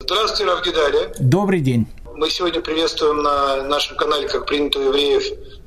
[0.00, 1.12] Здравствуйте, Равгидаля.
[1.18, 1.88] Добрый день.
[2.14, 5.24] Мы сегодня приветствуем на нашем канале, как принято у евреев,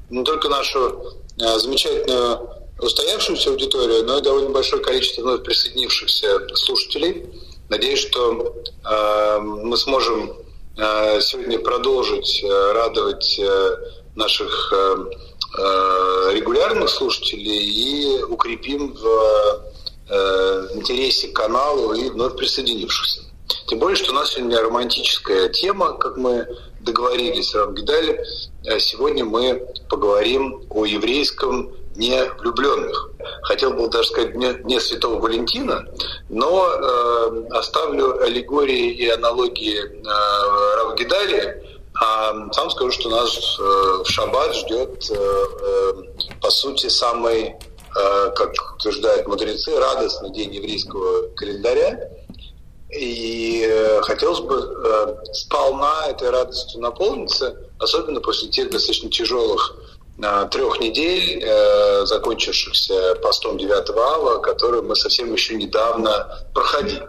[0.10, 2.50] не только нашу а, замечательную
[2.80, 7.26] устоявшуюся аудиторию, но и довольно большое количество вновь присоединившихся слушателей.
[7.68, 8.56] Надеюсь, что
[8.90, 10.32] э, мы сможем
[10.78, 13.78] э, сегодня продолжить э, радовать э,
[14.16, 19.62] наших э, регулярных слушателей и укрепим в
[20.10, 23.31] э, интересе к каналу и вновь присоединившихся.
[23.68, 26.48] Тем более, что у нас сегодня романтическая тема, как мы
[26.82, 28.24] договорились с Рамгидали.
[28.80, 33.12] Сегодня мы поговорим о еврейском дне влюбленных.
[33.44, 35.86] Хотел бы даже сказать дне, дне Святого Валентина,
[36.30, 41.64] но э, оставлю аллегории и аналогии э, Равгидали,
[42.00, 43.64] а сам скажу, что нас э,
[44.04, 45.94] в шаббат ждет, э, э,
[46.42, 52.10] по сути, самый, э, как утверждают мудрецы, радостный день еврейского календаря.
[52.92, 59.76] И э, хотелось бы э, сполна этой радостью наполниться, особенно после тех достаточно тяжелых
[60.22, 61.42] э, трех недель,
[62.06, 67.08] закончившихся постом 9 ава, которые мы совсем еще недавно проходили.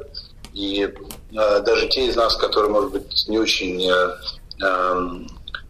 [0.55, 0.89] И
[1.33, 3.91] даже те из нас, которые, может быть, не очень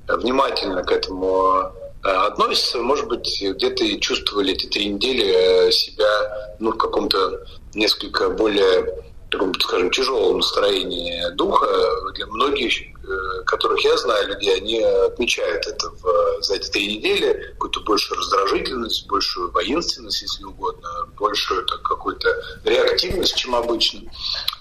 [0.08, 6.76] внимательно к этому относятся, может быть, где-то и чувствовали эти три недели себя ну, в
[6.78, 9.01] каком-то несколько более
[9.32, 11.66] таком, скажем, тяжелом настроении духа.
[12.14, 17.52] Для многих, э, которых я знаю, людей, они отмечают это в, за эти три недели,
[17.54, 22.28] какую-то большую раздражительность, большую воинственность, если угодно, большую так, какую-то
[22.64, 24.02] реактивность, чем обычно.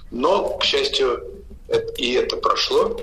[0.10, 1.22] Но, к счастью,
[1.98, 3.00] и это прошло.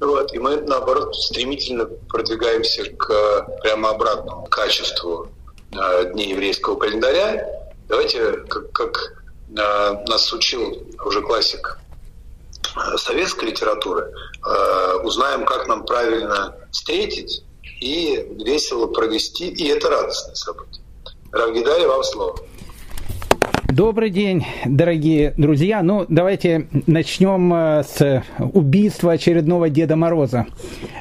[0.00, 5.28] Вот, и мы, наоборот, стремительно продвигаемся к прямо обратному качеству
[5.72, 7.46] э, дней еврейского календаря.
[7.88, 9.18] Давайте, как, как
[9.50, 11.80] нас учил уже классик
[12.76, 14.12] э, советской литературы,
[14.44, 17.44] э, узнаем, как нам правильно встретить
[17.80, 20.84] и весело провести, и это радостное событие.
[21.32, 22.36] Равгидари, вам слово.
[23.70, 25.82] Добрый день, дорогие друзья.
[25.82, 30.46] Ну, давайте начнем э, с убийства очередного Деда Мороза.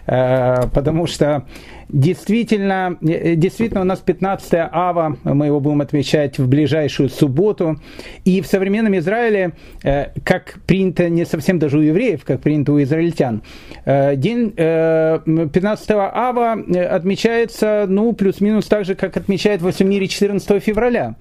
[0.05, 1.47] Э, потому что
[1.89, 7.77] Действительно, э, действительно, у нас 15 ава, мы его будем отмечать в ближайшую субботу.
[8.25, 9.53] И в современном Израиле,
[9.83, 13.41] э, как принято не совсем даже у евреев, как принято у израильтян,
[13.85, 16.53] э, день 15 ава
[16.89, 21.15] отмечается, ну, плюс-минус так же, как отмечает во всем мире 14 февраля.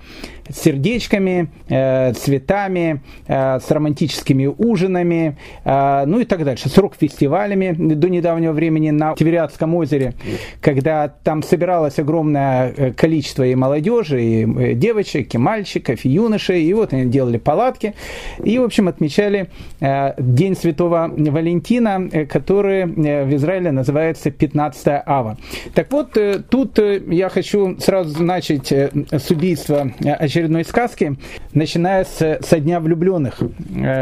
[0.49, 6.69] С сердечками, цветами, с романтическими ужинами, ну и так дальше.
[6.69, 10.15] С рок-фестивалями до недавнего времени на Тивериадском озере
[10.61, 16.63] когда там собиралось огромное э, количество и молодежи, и э, девочек, и мальчиков, и юношей,
[16.63, 17.95] и вот они делали палатки,
[18.43, 19.49] и, в общем, отмечали
[19.81, 25.37] э, День Святого Валентина, который в Израиле называется 15 ава.
[25.75, 26.17] Так вот,
[26.49, 31.17] тут я хочу сразу начать с убийства очередной сказки,
[31.53, 33.41] начиная с, со Дня влюбленных,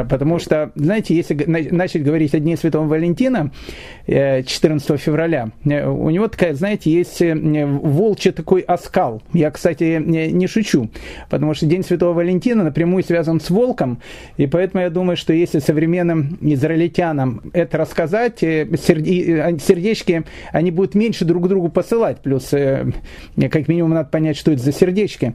[0.08, 3.50] потому что, знаете, если начать говорить о Дне Святого Валентина,
[4.06, 9.22] 14 февраля, у него такая такая, знаете, есть э, волчий такой оскал.
[9.32, 10.90] Я, кстати, не шучу,
[11.30, 13.98] потому что День Святого Валентина напрямую связан с волком,
[14.36, 20.94] и поэтому я думаю, что если современным израильтянам это рассказать, э, э, сердечки, они будут
[20.94, 25.34] меньше друг другу посылать, плюс как минимум надо понять, что это за сердечки,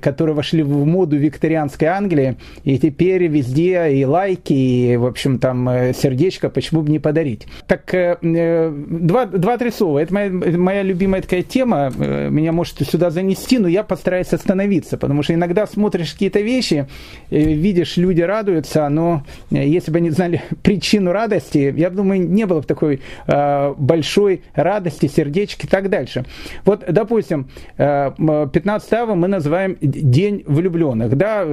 [0.00, 5.68] которые вошли в моду викторианской Англии, и теперь везде и лайки, и, в общем, там
[5.94, 7.46] сердечко, почему бы не подарить.
[7.66, 7.92] Так,
[8.22, 13.82] два-три слова, это моя моя любимая такая тема, э, меня может сюда занести, но я
[13.82, 16.86] постараюсь остановиться, потому что иногда смотришь какие-то вещи,
[17.30, 22.46] э, видишь, люди радуются, но э, если бы они знали причину радости, я думаю, не
[22.46, 26.24] было бы такой большой радости, сердечки и так дальше.
[26.64, 31.16] Вот, допустим, 15 мы называем День влюбленных.
[31.16, 31.46] Да,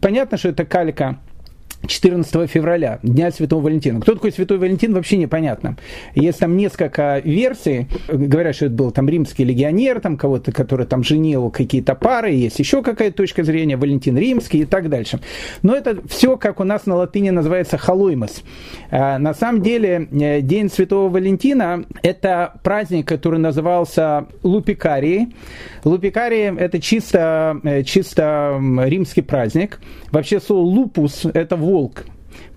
[0.00, 1.18] понятно, что это калька
[1.86, 4.00] 14 февраля, Дня Святого Валентина.
[4.00, 5.76] Кто такой Святой Валентин, вообще непонятно.
[6.14, 7.86] Есть там несколько версий.
[8.08, 12.58] Говорят, что это был там римский легионер, там кого-то, который там женил какие-то пары, есть
[12.58, 15.20] еще какая-то точка зрения, Валентин римский и так дальше.
[15.62, 18.42] Но это все, как у нас на латыни называется халуймос.
[18.90, 25.28] А, на самом деле, э, День Святого Валентина– это праздник, который назывался Лупикарии.
[25.84, 29.80] Лупикарии– это чисто, э, чисто римский праздник.
[30.10, 32.04] Вообще слово лупус– это волк.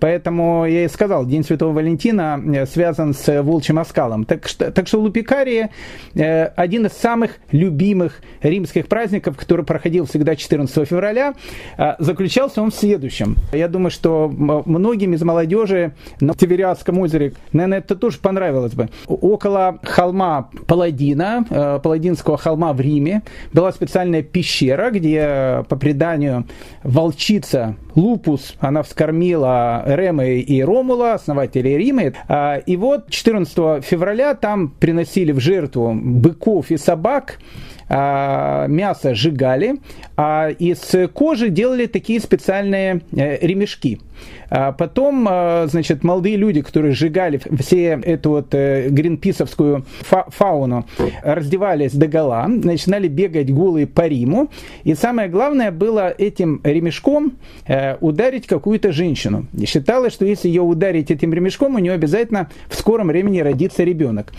[0.02, 4.24] Поэтому я и сказал, День Святого Валентина э, связан с волчьим оскалом.
[4.24, 5.70] Так что, так что Лупикария
[6.16, 11.34] э, один из самых любимых римских праздников, который проходил всегда 14 февраля,
[11.78, 13.36] э, заключался он в следующем.
[13.52, 18.88] Я думаю, что многим из молодежи на Тивериадском озере, наверное, это тоже понравилось бы.
[19.06, 23.22] Около холма Паладина, э, Паладинского холма в Риме,
[23.52, 26.44] была специальная пещера, где, по преданию,
[26.82, 32.12] волчица Лупус, она вскормила Рема и Ромула, основателей Рима.
[32.66, 37.38] И вот 14 февраля там приносили в жертву быков и собак,
[37.94, 39.74] а, мясо сжигали,
[40.16, 44.00] а из кожи делали такие специальные э, ремешки.
[44.54, 49.86] А потом, а, значит, молодые люди, которые сжигали все эту вот э, гринписовскую
[50.28, 50.84] фауну,
[51.22, 54.50] раздевались до гола, начинали бегать голые по Риму.
[54.84, 57.32] И самое главное было этим ремешком
[57.66, 59.46] э, ударить какую-то женщину.
[59.58, 63.84] И считалось, что если ее ударить этим ремешком, у нее обязательно в скором времени родится
[63.84, 64.34] ребенок.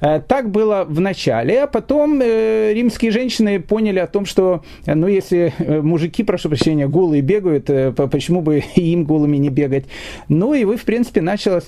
[0.00, 5.52] Э, так было в начале, а потом римские женщины поняли о том, что, ну, если
[5.58, 7.66] мужики, прошу прощения, голые бегают,
[8.10, 9.84] почему бы им голыми не бегать?
[10.28, 11.66] Ну, и вы, в принципе, началась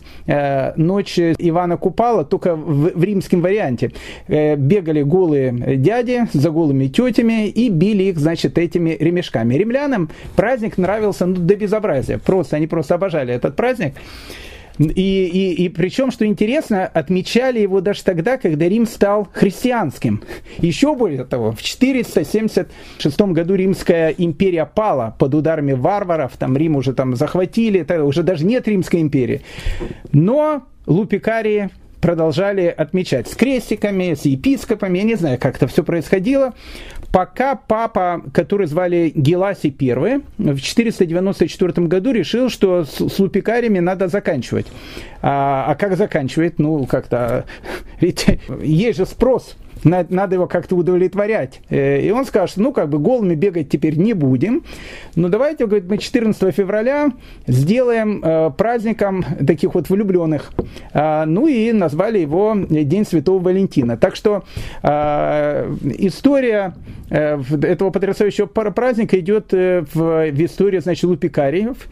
[0.76, 3.92] ночь Ивана Купала, только в, в римском варианте.
[4.28, 9.54] Бегали голые дяди за голыми тетями и били их, значит, этими ремешками.
[9.54, 12.18] Римлянам праздник нравился ну, до безобразия.
[12.18, 13.94] Просто, они просто обожали этот праздник.
[14.80, 20.22] И, и, и причем, что интересно, отмечали его даже тогда, когда Рим стал христианским.
[20.58, 26.94] Еще более того, в 476 году Римская империя пала под ударами варваров, там Рим уже
[26.94, 29.42] там захватили, уже даже нет Римской империи.
[30.12, 31.68] Но Лупикарии
[32.00, 36.54] продолжали отмечать с крестиками, с епископами, я не знаю, как это все происходило,
[37.12, 44.08] пока папа, который звали Геласи I, в 494 году решил, что с, с лупикариями надо
[44.08, 44.66] заканчивать.
[45.22, 46.58] А, а как заканчивать?
[46.58, 47.44] Ну, как-то...
[48.00, 48.26] Ведь
[48.62, 51.60] есть же спрос надо его как-то удовлетворять.
[51.68, 54.64] Э, и он скажет, ну, как бы голыми бегать теперь не будем,
[55.14, 57.12] но давайте, говорит, мы 14 февраля
[57.46, 60.52] сделаем э, праздником таких вот влюбленных.
[60.92, 63.96] А, ну и назвали его День Святого Валентина.
[63.96, 64.44] Так что
[64.82, 66.74] э, история
[67.10, 71.88] этого потрясающего праздника идет в истории, значит, Лупикариев,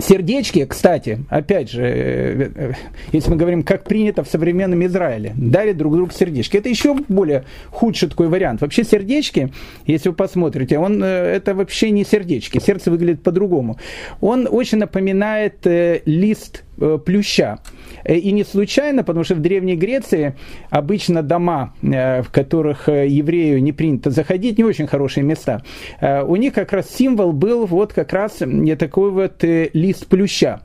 [0.00, 2.72] Сердечки, кстати, опять же, э, э,
[3.12, 6.56] если мы говорим, как принято в современном Израиле, дарят друг другу сердечки.
[6.56, 8.60] Это еще более худший такой вариант.
[8.60, 9.52] Вообще сердечки,
[9.86, 12.58] если вы посмотрите, он, э, это вообще не сердечки.
[12.58, 13.78] Сердце выглядит по-другому.
[14.20, 15.66] Он очень напоминает
[16.06, 16.64] лист
[17.04, 17.58] плюща.
[18.04, 20.34] Э, и не случайно, потому что в Древней Греции
[20.70, 25.62] обычно дома, э, в которых еврею не принято заходить, не очень хорошие места.
[26.00, 28.42] У них как раз символ был вот как раз
[28.78, 30.60] такой вот лист плюща.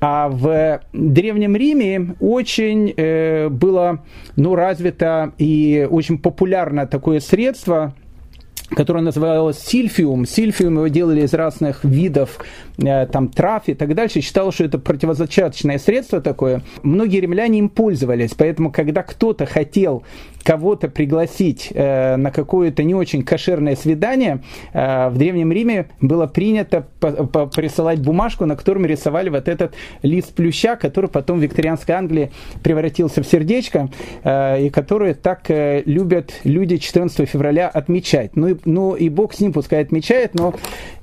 [0.00, 2.92] А в Древнем Риме очень
[3.50, 4.04] было
[4.36, 7.94] ну, развито и очень популярно такое средство,
[8.70, 10.26] которое называлось сильфиум.
[10.26, 12.38] Сильфиум его делали из разных видов
[12.78, 16.62] Э, там, трав и так дальше, считал, что это противозачаточное средство такое.
[16.82, 20.02] Многие римляне им пользовались, поэтому, когда кто-то хотел
[20.42, 24.42] кого-то пригласить э, на какое-то не очень кошерное свидание,
[24.72, 30.76] э, в Древнем Риме было принято присылать бумажку, на котором рисовали вот этот лист плюща,
[30.76, 32.30] который потом в викторианской Англии
[32.62, 33.88] превратился в сердечко,
[34.22, 38.36] э, и который так э, любят люди 14 февраля отмечать.
[38.36, 40.54] Ну и, ну и Бог с ним пускай отмечает, но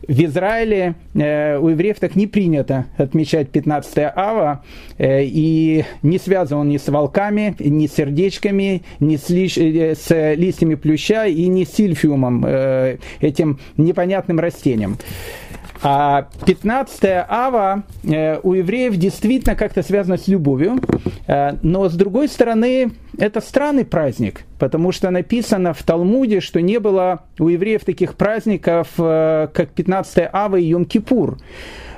[0.07, 4.63] в Израиле э, у евреев так не принято отмечать 15 ава,
[4.97, 9.95] э, и не связан он ни с волками, ни с сердечками, ни с, лиш, э,
[9.95, 14.97] с листьями плюща и ни с сильфиумом, э, этим непонятным растением.
[15.85, 20.79] А 15 ава э, у евреев действительно как-то связано с любовью,
[21.27, 26.79] э, но с другой стороны, это странный праздник, потому что написано в Талмуде, что не
[26.79, 31.37] было у евреев таких праздников, э, как 15 ава и Йом-Кипур.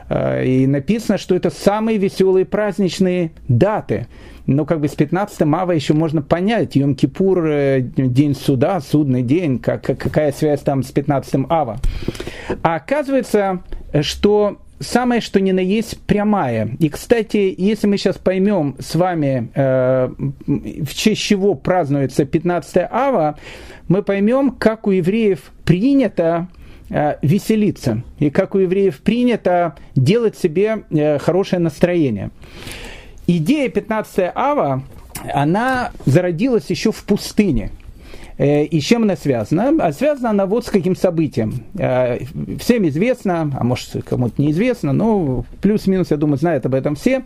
[0.10, 4.08] И написано, что это самые веселые праздничные даты.
[4.46, 9.84] Но как бы с 15 ава еще можно понять, Йом-Кипур, день суда, судный день, как,
[9.84, 11.78] какая связь там с 15 ава.
[12.62, 13.64] А оказывается,
[14.02, 16.76] что самое что ни на есть прямая.
[16.80, 20.10] И, кстати, если мы сейчас поймем с вами, э,
[20.48, 23.38] в честь чего празднуется 15 ава,
[23.88, 26.65] мы поймем, как у евреев принято э,
[27.22, 32.32] веселиться, и как у евреев принято делать себе э, хорошее настроение.
[33.28, 34.84] Идея 15 ава,
[35.34, 37.72] она зародилась еще в пустыне–
[38.38, 39.74] И с чем она связана?
[39.80, 41.64] А связана она вот с каким событием.
[42.60, 47.24] Всем известно, а может кому-то неизвестно, но плюс-минус, я думаю, знают об этом все.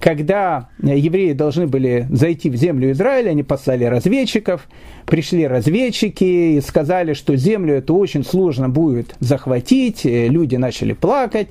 [0.00, 4.68] Когда евреи должны были зайти в землю Израиля, они послали разведчиков,
[5.04, 6.24] пришли разведчики
[6.56, 11.48] и сказали, что землю это очень сложно будет захватить, люди начали плакать.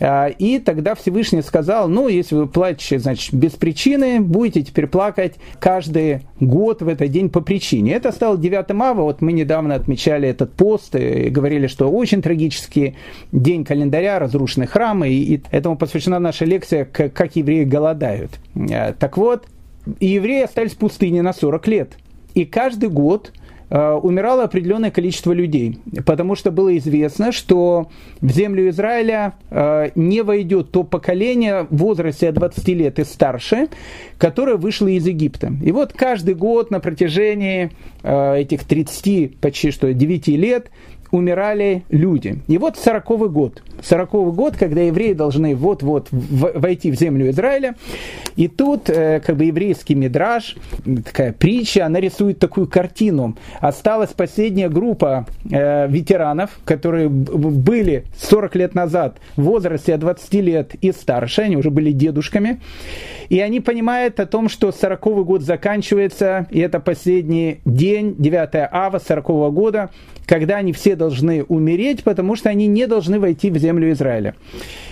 [0.00, 5.34] А, и тогда Всевышний сказал, ну, если вы плачете, значит, без причины, будете теперь плакать
[5.58, 7.92] каждый год в этот день по причине.
[7.92, 12.96] Это стало 9 ава, вот мы недавно отмечали этот пост и говорили, что очень трагический
[13.30, 18.32] день календаря, разрушенные храмы, и этому посвящена наша лекция «Как евреи голодают».
[18.56, 19.46] А, так вот,
[20.00, 21.92] евреи остались в пустыне на 40 лет.
[22.34, 23.32] И каждый год
[23.76, 27.88] умирало определенное количество людей, потому что было известно, что
[28.20, 33.68] в землю Израиля э, не войдет то поколение в возрасте от 20 лет и старше,
[34.18, 35.52] которое вышло из Египта.
[35.62, 37.70] И вот каждый год на протяжении
[38.02, 40.70] э, этих 30, почти что 9 лет,
[41.10, 42.38] умирали люди.
[42.48, 43.62] И вот 40 год.
[43.82, 47.76] 40 год, когда евреи должны вот-вот войти в землю Израиля.
[48.36, 50.56] И тут э, как бы еврейский мидраж,
[51.04, 53.36] такая притча, она рисует такую картину.
[53.60, 60.74] Осталась последняя группа э, ветеранов, которые были 40 лет назад в возрасте от 20 лет
[60.80, 62.60] и старше, они уже были дедушками.
[63.28, 68.98] И они понимают о том, что 40 год заканчивается, и это последний день, 9 ава
[68.98, 69.90] 40 года,
[70.26, 74.34] когда они все должны умереть, потому что они не должны войти в землю Израиля.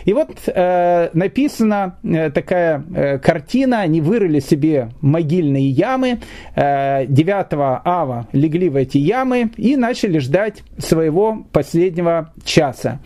[0.07, 6.21] И вот э, написана э, такая э, картина, они вырыли себе могильные ямы,
[6.57, 7.47] э, 9
[7.85, 13.01] ава легли в эти ямы и начали ждать своего последнего часа.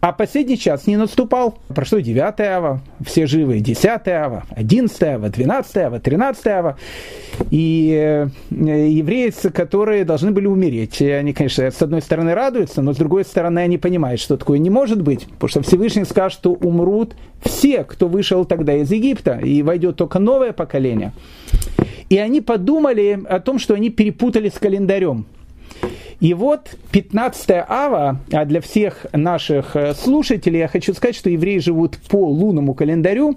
[0.00, 1.58] А последний час не наступал.
[1.68, 6.76] Прошло 9 ава, все живы, 10 ава, 11 ава, 12 ава, 13 ава.
[7.50, 12.96] И э, евреи, которые должны были умереть, они, конечно, с одной стороны радуются, но с
[12.96, 17.14] другой стороны они понимают, что такое не может быть, потому что Всевышний скажет, что умрут
[17.42, 21.12] все, кто вышел тогда из Египта, и войдет только новое поколение.
[22.08, 25.26] И они подумали о том, что они перепутали с календарем.
[26.20, 31.58] И вот 15 ава, а для всех наших э, слушателей я хочу сказать, что евреи
[31.58, 33.36] живут по лунному календарю,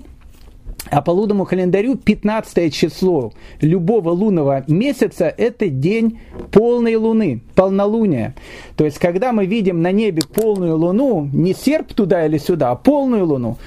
[0.89, 6.19] а по лунному календарю 15 число любого лунного месяца– это день
[6.51, 8.33] полной луны, полнолуния.
[8.77, 12.75] То есть, когда мы видим на небе полную луну, не серп туда или сюда, а
[12.75, 13.57] полную луну,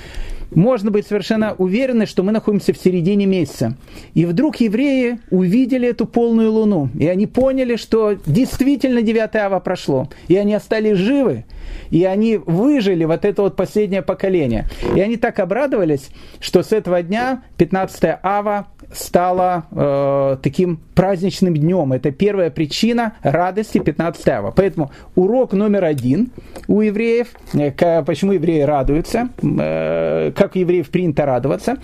[0.54, 3.76] можно быть совершенно уверены, что мы находимся в середине месяца.
[4.14, 10.08] И вдруг евреи увидели эту полную луну, и они поняли, что действительно 9 ава прошло,
[10.28, 11.44] и они остались живы,
[11.90, 14.68] и они выжили вот это вот последнее поколение.
[14.96, 21.92] И они так обрадовались, что с этого дня 15 ава стала э, таким праздничным днем.
[21.92, 24.52] Это первая причина радости 15 ава.
[24.54, 26.30] Поэтому урок номер один
[26.68, 31.78] у евреев, э, почему евреи радуются, э, как у евреев принято радоваться.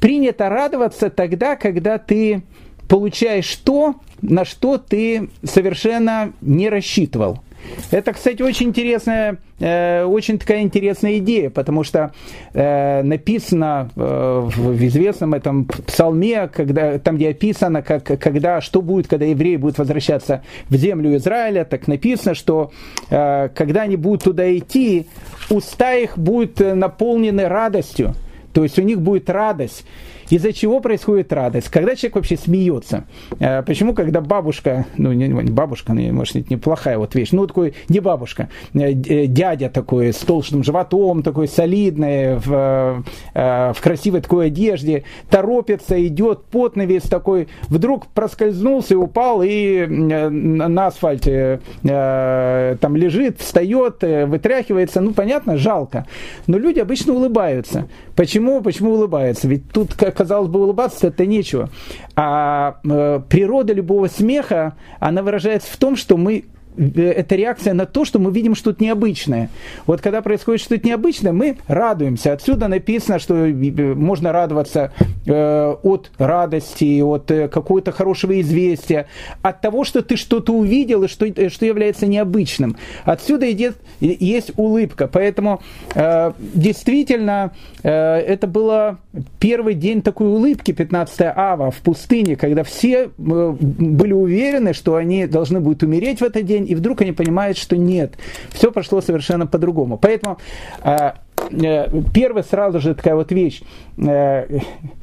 [0.00, 2.44] Принято радоваться тогда, когда ты
[2.88, 7.40] получаешь то, на что ты совершенно не рассчитывал.
[7.90, 12.12] Это, кстати, очень интересная, э, очень такая интересная идея, потому что
[12.54, 19.08] э, написано э, в известном этом псалме, когда, там, где описано, как, когда, что будет,
[19.08, 22.72] когда евреи будут возвращаться в землю Израиля, так написано, что
[23.08, 25.06] когда они будут туда идти,
[25.50, 28.14] уста их будут наполнены радостью,
[28.52, 29.84] то есть у них будет радость.
[30.32, 31.68] Из-за чего происходит радость?
[31.68, 33.04] Когда человек вообще смеется?
[33.38, 37.74] Э, почему, когда бабушка, ну не бабушка, ну, может быть неплохая вот вещь, ну такой
[37.90, 44.46] не бабушка, э, э, дядя такой с толстым животом, такой солидный, в, в красивой такой
[44.46, 53.38] одежде, торопится, идет, потный весь такой, вдруг проскользнулся и упал, и на асфальте там лежит,
[53.38, 56.06] встает, вытряхивается, ну понятно, жалко.
[56.46, 57.86] Но люди обычно улыбаются.
[58.16, 58.62] Почему?
[58.62, 59.46] Почему улыбаются?
[59.46, 61.68] Ведь тут как казалось бы, улыбаться это нечего.
[62.14, 66.44] А э, природа любого смеха, она выражается в том, что мы
[66.76, 69.50] это реакция на то, что мы видим что-то необычное.
[69.86, 72.32] Вот когда происходит что-то необычное, мы радуемся.
[72.32, 74.92] Отсюда написано, что э, можно радоваться
[75.26, 79.06] э, от радости, от э, какого-то хорошего известия,
[79.42, 82.76] от того, что ты что-то увидел и что, э, что является необычным.
[83.04, 85.08] Отсюда идет, есть улыбка.
[85.08, 85.60] Поэтому
[85.94, 87.52] э, действительно
[87.82, 88.98] э, это было
[89.38, 95.26] первый день такой улыбки, 15 ава в пустыне, когда все э, были уверены, что они
[95.26, 98.14] должны будут умереть в этот день, день, и вдруг они понимают, что нет,
[98.50, 99.98] все прошло совершенно по-другому.
[99.98, 100.38] Поэтому
[100.80, 101.16] а,
[101.50, 103.62] э, первая сразу же такая вот вещь,
[103.98, 104.58] э,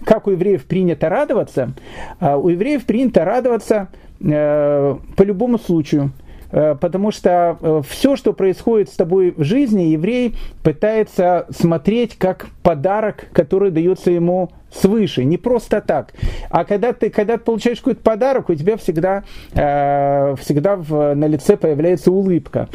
[0.06, 1.74] как у евреев принято радоваться,
[2.20, 3.88] а у евреев принято радоваться
[4.20, 10.36] по любому случаю– Э, потому что э, все, что происходит с тобой в жизни, еврей
[10.64, 16.14] пытается смотреть как подарок, который дается ему свыше, не просто так.
[16.50, 21.26] А когда ты, когда ты получаешь какой-то подарок, у тебя всегда, э, всегда в, на
[21.26, 22.70] лице появляется улыбка.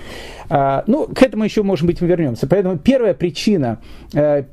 [0.51, 2.47] Э, ну, к этому еще, может быть, мы вернемся.
[2.49, 3.79] Поэтому первая причина
[4.13, 4.45] э, Э,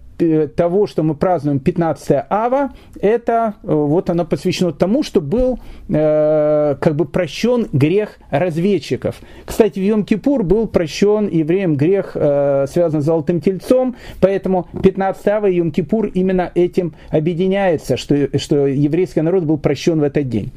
[0.55, 5.59] того, что мы празднуем 15 ава, это э, вот оно посвящено тому, что был
[5.89, 9.19] э, как бы прощен грех разведчиков.
[9.45, 15.45] Кстати, в Йом-Кипур был прощен евреям грех, э, связанный с золотым тельцом, поэтому 15 ава
[15.47, 20.51] и Йом-Кипур именно этим объединяется, что, что еврейский народ был прощен в этот день.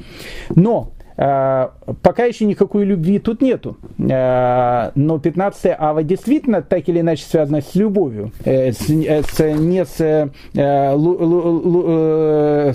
[0.54, 3.76] Но пока еще никакой любви тут нету.
[3.98, 8.32] Э, но 15 ава действительно так или иначе связано с любовью.
[8.44, 10.30] Э, с, с, не с,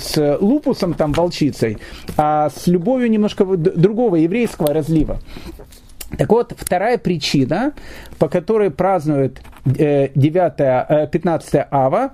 [0.01, 1.77] с лупусом, там, волчицей,
[2.17, 5.19] а с любовью немножко другого еврейского разлива.
[6.17, 7.73] Так вот, вторая причина,
[8.17, 12.11] по которой празднуют 9, 15 ава,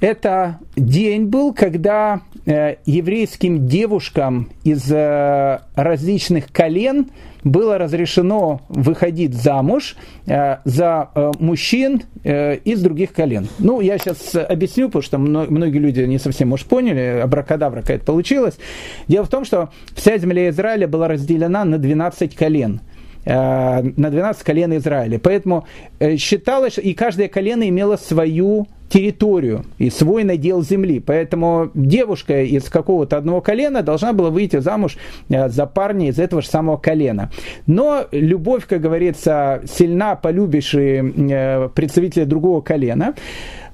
[0.00, 7.10] это день был, когда э, еврейским девушкам из э, различных колен
[7.44, 13.48] было разрешено выходить замуж э, за мужчин из других колен.
[13.58, 18.58] Ну, я сейчас объясню, потому что многие люди не совсем, может, поняли, абракадабра какая-то получилась.
[19.06, 22.80] Дело в том, что вся земля Израиля была разделена на 12 колен
[23.34, 25.18] на 12 колен Израиля.
[25.18, 25.66] Поэтому
[25.98, 31.00] э, считалось, и каждое колено имело свою территорию и свой надел земли.
[31.00, 34.96] Поэтому девушка из какого-то одного колена должна была выйти замуж
[35.28, 37.30] э, за парня из этого же самого колена.
[37.66, 43.14] Но любовь, как говорится, сильна, полюбишь и э, представителя другого колена.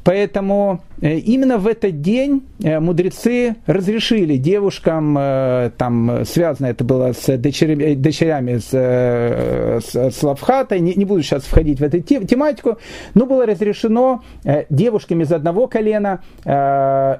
[0.05, 7.15] Поэтому э, именно в этот день э, мудрецы разрешили девушкам, э, там связано это было
[7.15, 12.79] с дочерями, дочерями с, с, с Лавхатой, не, не буду сейчас входить в эту тематику,
[13.15, 14.23] но было разрешено
[14.69, 16.21] девушкам из одного колена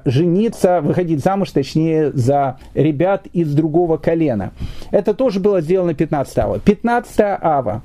[0.05, 4.51] жениться, выходить замуж, точнее, за ребят из другого колена.
[4.91, 6.59] Это тоже было сделано 15 ава.
[6.59, 7.81] 15 ава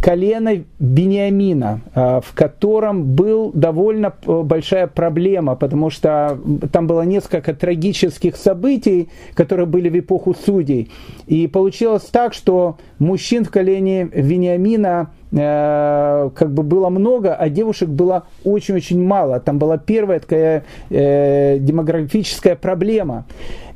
[0.00, 6.38] колено Бениамина, а, в котором был довольно э, большая проблема, потому что
[6.72, 10.90] там было несколько трагических событий, которые были в эпоху судей.
[11.26, 17.88] И получилось так, что мужчин в колене Вениамина Э, как бы было много, а девушек
[17.88, 19.40] было очень-очень мало.
[19.40, 23.26] Там была первая такая э, демографическая проблема.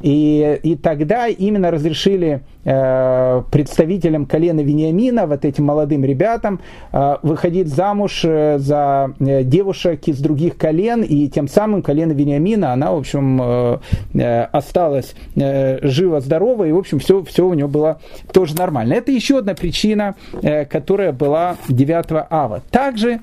[0.03, 6.61] И, и тогда именно разрешили э, представителям колена Вениамина, вот этим молодым ребятам,
[6.93, 12.73] э, выходить замуж э, за э, девушек из других колен, и тем самым колено Вениамина,
[12.73, 13.79] она, в общем, э,
[14.15, 18.01] э, осталась э, жива-здорова, и, в общем, все, все у нее было
[18.33, 18.95] тоже нормально.
[18.95, 22.63] Это еще одна причина, э, которая была 9 ава.
[22.71, 23.21] Также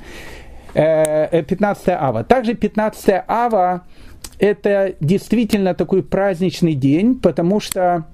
[0.74, 2.24] 15 э, ава.
[2.24, 3.82] Также 15 ава
[4.40, 8.06] это действительно такой праздничный день, потому что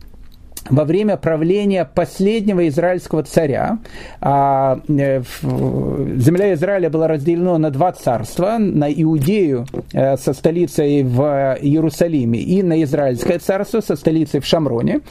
[0.70, 3.78] во время правления последнего израильского царя
[4.20, 11.58] а, э, земля Израиля была разделена на два царства, на Иудею э, со столицей в
[11.62, 15.02] Иерусалиме и на Израильское царство со столицей в Шамроне.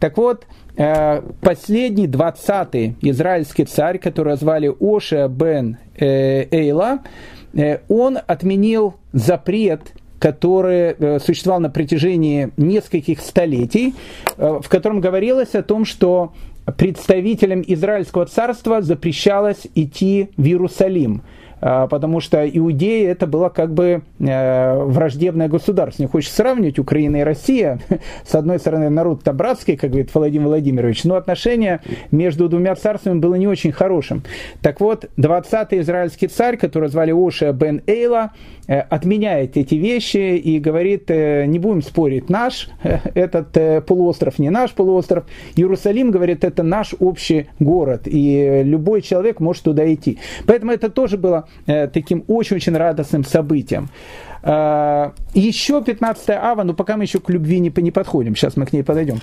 [0.00, 7.00] Так вот, Э, последний двадцатый израильский царь, которого звали Оша бен Эйла,
[7.88, 13.94] он отменил запрет который существовал на протяжении нескольких столетий,
[14.36, 16.32] в котором говорилось о том, что
[16.78, 21.22] представителям Израильского царства запрещалось идти в Иерусалим–
[21.64, 26.02] а, потому что Иудея это было как бы э, враждебное государство.
[26.02, 27.78] Не хочешь сравнивать Украина и Россия.
[28.26, 31.80] С одной стороны, народ-то братский, как говорит Владимир Владимирович, но отношение
[32.10, 34.24] между двумя царствами было не очень хорошим.
[34.60, 40.58] Так вот, 20-й израильский царь, который звали Оша бен Эйла, э, отменяет эти вещи и
[40.58, 42.68] говорит, э, не будем спорить, наш
[43.14, 45.24] этот полуостров, не наш полуостров.
[45.56, 50.18] Иерусалим, говорит, это наш общий город, и любой человек может туда идти.
[50.46, 53.88] Поэтому это тоже было Э, таким очень-очень радостным событием.
[54.42, 58.66] Э, еще 15 ава, но пока мы еще к любви не, не подходим, сейчас мы
[58.66, 59.20] к ней подойдем.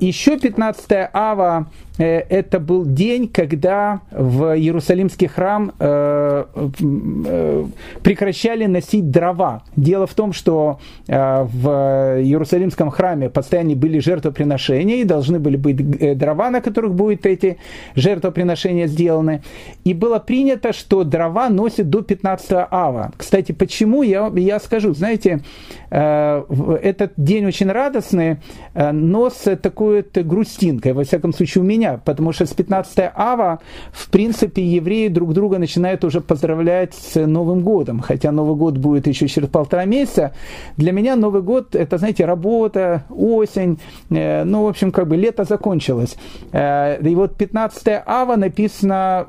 [0.00, 1.66] Еще 15 ава
[1.98, 7.64] Э, это был день, когда в Иерусалимский храм э, э,
[8.02, 9.62] прекращали носить дрова.
[9.76, 11.68] Дело в том, что в
[12.20, 17.58] Иерусалимском храме постоянно были жертвоприношения, и должны были быть дрова, на которых будут эти
[17.94, 19.42] жертвоприношения сделаны.
[19.84, 23.12] И было принято, что дрова носят до 15 ава.
[23.16, 25.40] Кстати, почему, я я скажу, знаете,
[25.90, 28.38] этот день очень радостный,
[28.74, 33.60] но с такой грустинкой, во всяком случае у меня, потому что с 15 ава,
[33.92, 39.06] в принципе, евреи друг друга начинают уже поздравлять с Новым годом, хотя Новый год будет
[39.06, 40.32] еще через полтора месяца.
[40.76, 43.78] Для меня Новый год, это, знаете, работа, осень,
[44.10, 46.16] ну, в общем, как бы лето закончилось.
[46.52, 49.26] И вот 15 ава написано,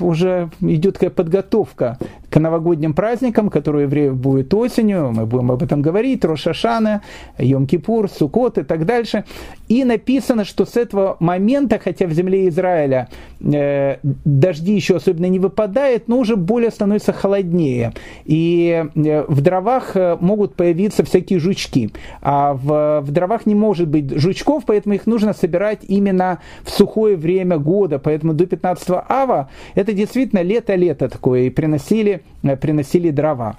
[0.00, 1.98] уже идет такая подготовка
[2.30, 7.02] к новогодним праздникам, которые у евреев будет осенью, мы будем об этом говорить, Рошашана,
[7.38, 9.24] Йом-Кипур, Сукот и так дальше.
[9.68, 13.08] И написано, что с этого момента, хотя в земле Израиля
[13.40, 17.92] э, дожди еще особенно не выпадает, но уже более становится холоднее.
[18.24, 21.90] И э, в дровах э, могут появиться всякие жучки.
[22.20, 27.16] А в, в дровах не может быть жучков, поэтому их нужно собирать именно в сухое
[27.16, 27.98] время года.
[27.98, 31.42] Поэтому до 15 ава это действительно лето-лето такое.
[31.42, 33.56] И приносили Э, приносили дрова.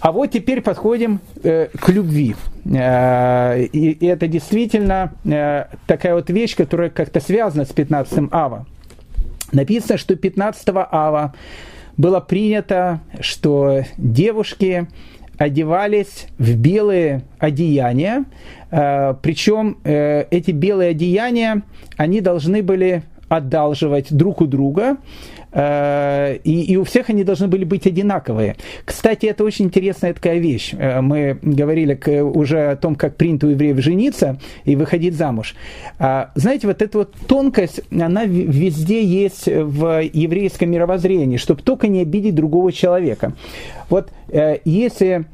[0.00, 2.36] А вот теперь подходим э, к любви.
[2.66, 8.66] Э, и, это действительно э, такая вот вещь, которая как-то связана с 15 ава.
[9.52, 11.34] Написано, что 15 ава
[11.96, 14.88] было принято, что девушки
[15.38, 18.24] одевались в белые одеяния,
[18.70, 21.62] причем эти белые одеяния,
[21.96, 24.96] они должны были одалживать друг у друга,
[25.56, 28.56] Э, и, и у всех они должны были быть одинаковые.
[28.84, 30.74] Кстати, это очень интересная такая вещь.
[30.76, 35.54] Э, мы говорили уже о том, как принято у евреев жениться и выходить замуж.
[35.98, 42.02] А, знаете, вот эта вот тонкость, она везде есть в еврейском мировоззрении, чтобы только не
[42.02, 43.32] обидеть другого человека.
[43.88, 45.24] Вот э, если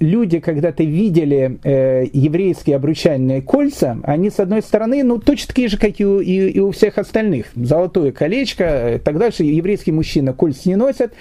[0.00, 5.78] люди когда-то видели э, еврейские обручальные кольца, они, с одной стороны, ну, точно такие же,
[5.78, 7.46] как и у, и, и у всех остальных.
[7.54, 9.44] Золотое колечко и так дальше.
[9.44, 11.12] Еврейский мужчина кольца не носят,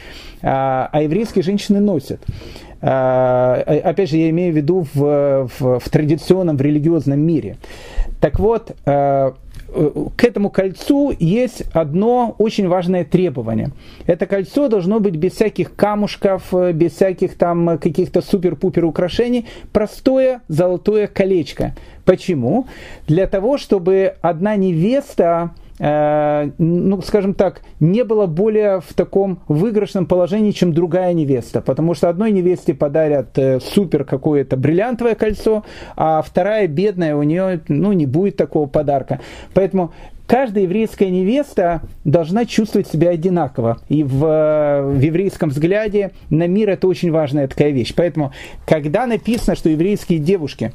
[0.41, 2.21] а, а еврейские женщины носят.
[2.81, 7.57] А, опять же, я имею в виду в, в, в традиционном, в религиозном мире.
[8.21, 9.35] Так вот, а,
[10.15, 13.71] к этому кольцу есть одно очень важное требование.
[14.08, 21.08] Это кольцо должно быть без всяких камушков, без всяких там каких-то супер-пупер украшений, простое золотое
[21.08, 21.75] колечко.
[22.05, 22.67] Почему?
[23.08, 30.05] Для того, чтобы одна невеста Э, ну, скажем так, не было более в таком выигрышном
[30.05, 31.61] положении, чем другая невеста.
[31.61, 35.63] Потому что одной невесте подарят э, супер какое-то бриллиантовое кольцо,
[35.95, 39.21] а вторая бедная, у нее ну, не будет такого подарка.
[39.53, 39.93] Поэтому
[40.27, 43.79] каждая еврейская невеста должна чувствовать себя одинаково.
[43.87, 47.93] И в, в еврейском взгляде на мир это очень важная такая вещь.
[47.95, 48.31] Поэтому,
[48.65, 50.73] когда написано, что еврейские девушки,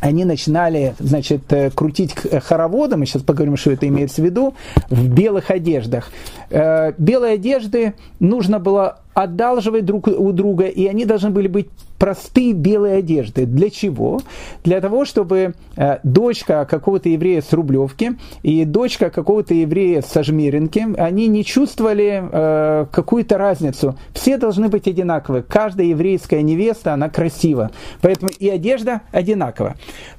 [0.00, 4.54] они начинали, значит, э, крутить хороводы, мы сейчас поговорим, что это имеется в виду,
[4.90, 6.10] в белых одеждах.
[6.50, 12.52] Э, белые одежды нужно было одалживать друг у друга, и они должны были быть простые
[12.52, 13.44] белые одежды.
[13.44, 14.20] Для чего?
[14.64, 20.86] Для того, чтобы э, дочка какого-то еврея с Рублевки и дочка какого-то еврея с Ажмеринки,
[20.96, 23.98] они не чувствовали э, какую-то разницу.
[24.12, 25.42] Все должны быть одинаковы.
[25.42, 27.70] Каждая еврейская невеста, она красива.
[28.00, 29.74] Поэтому и одежда одинакова.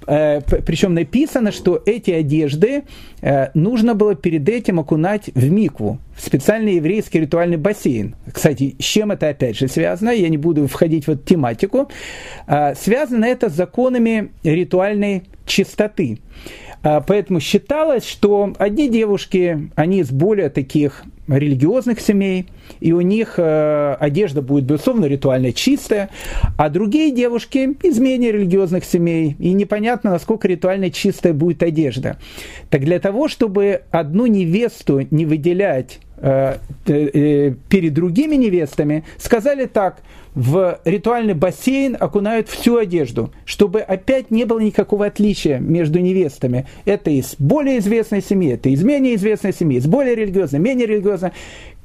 [0.06, 2.84] Э, причем написано, что эти одежды
[3.54, 8.16] нужно было перед этим окунать в микву специальный еврейский ритуальный бассейн.
[8.32, 10.10] Кстати, с чем это опять же связано?
[10.10, 11.90] Я не буду входить в эту тематику.
[12.48, 16.20] А, связано это с законами ритуальной чистоты.
[16.84, 22.48] А, поэтому считалось, что одни девушки, они из более таких религиозных семей,
[22.80, 26.10] и у них э, одежда будет, безусловно, ритуально чистая,
[26.58, 32.18] а другие девушки из менее религиозных семей, и непонятно, насколько ритуально чистая будет одежда.
[32.70, 40.02] Так для того, чтобы одну невесту не выделять перед другими невестами, сказали так,
[40.36, 46.68] в ритуальный бассейн окунают всю одежду, чтобы опять не было никакого отличия между невестами.
[46.86, 51.32] Это из более известной семьи, это из менее известной семьи, из более религиозной, менее религиозной.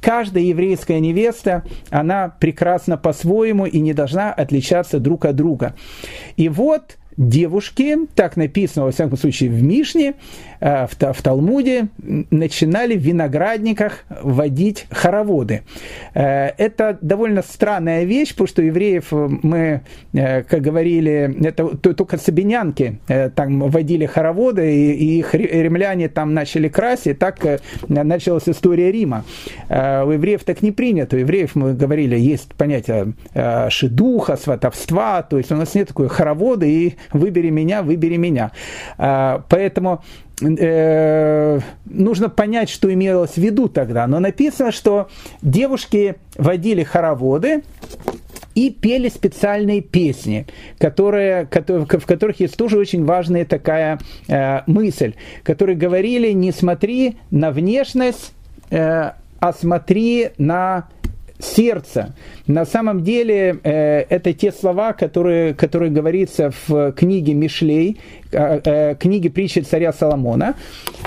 [0.01, 5.75] Каждая еврейская невеста, она прекрасна по-своему и не должна отличаться друг от друга.
[6.37, 10.15] И вот девушки, так написано, во всяком случае, в Мишне, э,
[10.65, 11.89] в, в Талмуде,
[12.31, 15.63] начинали в виноградниках водить хороводы.
[16.15, 19.83] Э, это довольно странная вещь, потому что евреев мы,
[20.15, 22.99] э, как говорили, это только сабинянки
[23.35, 27.39] там водили хороводы, и, и римляне там начали красить, так
[27.89, 29.25] началась история Рима.
[29.69, 29.73] У
[30.11, 31.17] евреев так не принято.
[31.17, 33.13] У евреев, мы говорили, есть понятие
[33.69, 38.53] шедуха, сватовства, то есть у нас нет такой хороводы, и выбери меня, выбери меня.
[38.97, 40.03] Поэтому
[40.45, 44.07] э, нужно понять, что имелось в виду тогда.
[44.07, 45.09] Но написано, что
[45.43, 47.63] девушки водили хороводы,
[48.55, 50.47] и пели специальные песни,
[50.79, 57.17] которые, которые, в которых есть тоже очень важная такая э, мысль, которые говорили, не смотри
[57.31, 58.33] на внешность,
[58.71, 60.89] э, а смотри на
[61.39, 62.15] сердца.
[62.47, 68.95] На самом деле э, это те слова, которые, которые говорится в книге Мишлей, э, э,
[68.95, 70.55] книге притчи царя Соломона,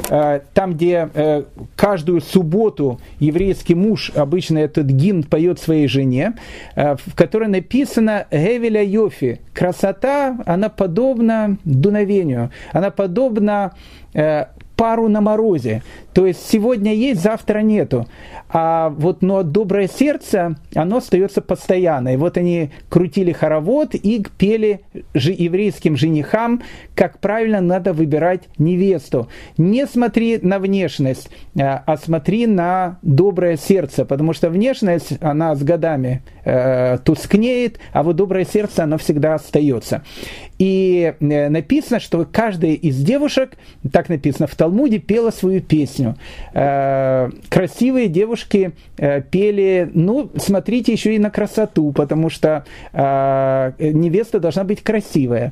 [0.10, 1.44] э, там, где э,
[1.76, 6.34] каждую субботу еврейский муж обычно этот гимн поет своей жене,
[6.76, 13.74] э, в которой написано «Гевеля Йофи»– красота, она подобна дуновению, она подобна
[14.14, 14.46] э,
[14.78, 15.82] пару на морозе.
[16.18, 18.08] То есть сегодня есть, завтра нету.
[18.50, 22.16] А вот но доброе сердце, оно остается постоянно.
[22.16, 24.82] И вот они крутили хоровод и пели
[25.14, 26.64] же еврейским женихам,
[26.96, 29.28] как правильно надо выбирать невесту.
[29.60, 35.62] Не смотри на внешность, а, а смотри на доброе сердце, потому что внешность, она с
[35.62, 40.02] годами э, тускнеет, а вот доброе сердце, оно всегда остается.
[40.58, 43.58] И э, написано, что каждая из девушек,
[43.92, 46.07] так написано в Талмуде, пела свою песню.
[46.54, 54.64] Э, красивые девушки э, пели, ну, смотрите еще и на красоту, потому что невеста должна
[54.64, 55.52] быть красивая.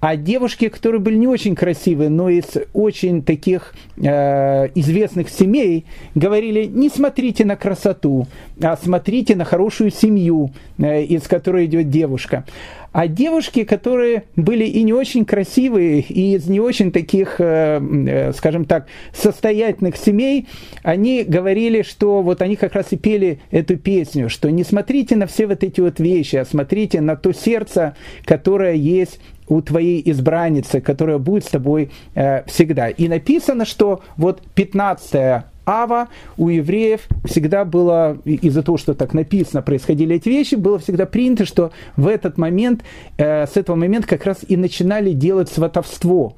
[0.00, 5.84] А девушки, которые были не очень красивые, но из очень таких известных семей,
[6.14, 8.26] говорили, не смотрите на красоту,
[8.62, 12.44] а смотрите на хорошую семью, из которой идет девушка.
[12.92, 18.32] А девушки, которые были и не очень красивые, и из не очень таких, э, э,
[18.32, 20.48] скажем так, состоятельных семей,
[20.82, 25.26] они говорили, что вот они как раз и пели эту песню, что не смотрите на
[25.26, 30.80] все вот эти вот вещи, а смотрите на то сердце, которое есть у твоей избранницы,
[30.80, 32.88] которая будет с тобой э, всегда.
[32.88, 39.62] И написано, что вот 15 Ава у евреев всегда было, из-за того, что так написано,
[39.62, 42.82] происходили эти вещи, было всегда принято, что в этот момент,
[43.16, 46.36] э, с этого момента как раз и начинали делать сватовство.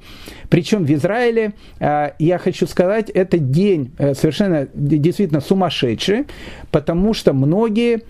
[0.49, 6.25] Причем в Израиле, э, я хочу сказать, это день э, совершенно действительно сумасшедший,
[6.71, 8.03] потому что многие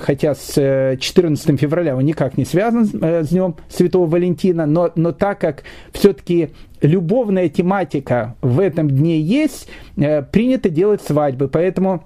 [0.00, 4.92] хотя с 14 э, февраля он никак не связан э, с Днем Святого Валентина, но,
[4.94, 6.50] но так как все-таки
[6.80, 12.04] любовная тематика в этом дне есть, принято делать свадьбы, поэтому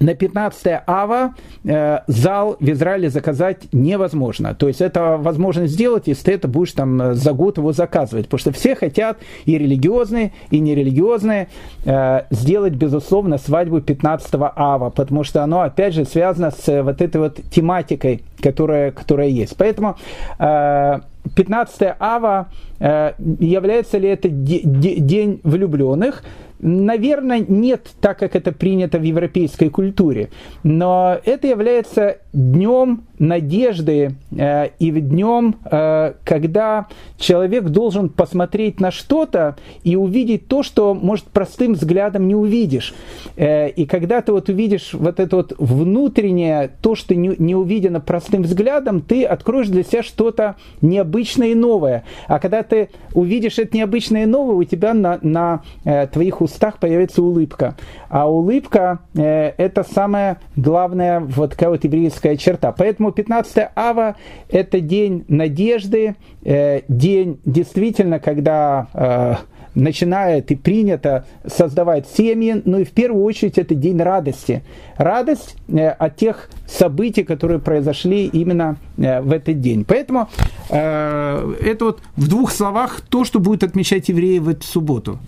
[0.00, 4.54] на 15 ава э, зал в Израиле заказать невозможно.
[4.54, 8.26] То есть это возможно сделать, если ты это будешь там э, за год его заказывать.
[8.26, 11.48] Потому что все хотят и религиозные, и нерелигиозные
[11.84, 14.90] э, сделать, безусловно, свадьбу 15 ава.
[14.90, 19.56] Потому что оно, опять же, связано с э, вот этой вот тематикой, которая, которая есть.
[19.56, 19.96] Поэтому
[20.38, 21.00] э,
[21.34, 22.48] 15 ава
[22.84, 26.22] является ли это день влюбленных?
[26.60, 30.30] Наверное, нет, так как это принято в европейской культуре.
[30.62, 36.86] Но это является днем надежды э, и днем, э, когда
[37.18, 42.94] человек должен посмотреть на что-то и увидеть то, что, может, простым взглядом не увидишь.
[43.36, 48.00] Э, и когда ты вот увидишь вот это вот внутреннее, то, что не, не увидено
[48.00, 52.04] простым взглядом, ты откроешь для себя что-то необычное и новое.
[52.26, 52.73] А когда ты
[53.12, 57.76] увидишь это необычное новое, у тебя на, на э, твоих устах появится улыбка.
[58.08, 62.72] А улыбка э, это самая главная вот такая вот еврейская черта.
[62.72, 64.16] Поэтому 15 ава
[64.48, 69.34] это день надежды, э, день действительно, когда э,
[69.74, 74.62] начинает и принято создавать семьи, но и в первую очередь это день радости.
[74.96, 79.84] Радость э, от тех событий, которые произошли именно э, в этот день.
[79.84, 80.30] Поэтому
[80.70, 85.18] э, это вот в двух словах то, что будет отмечать евреи в эту субботу.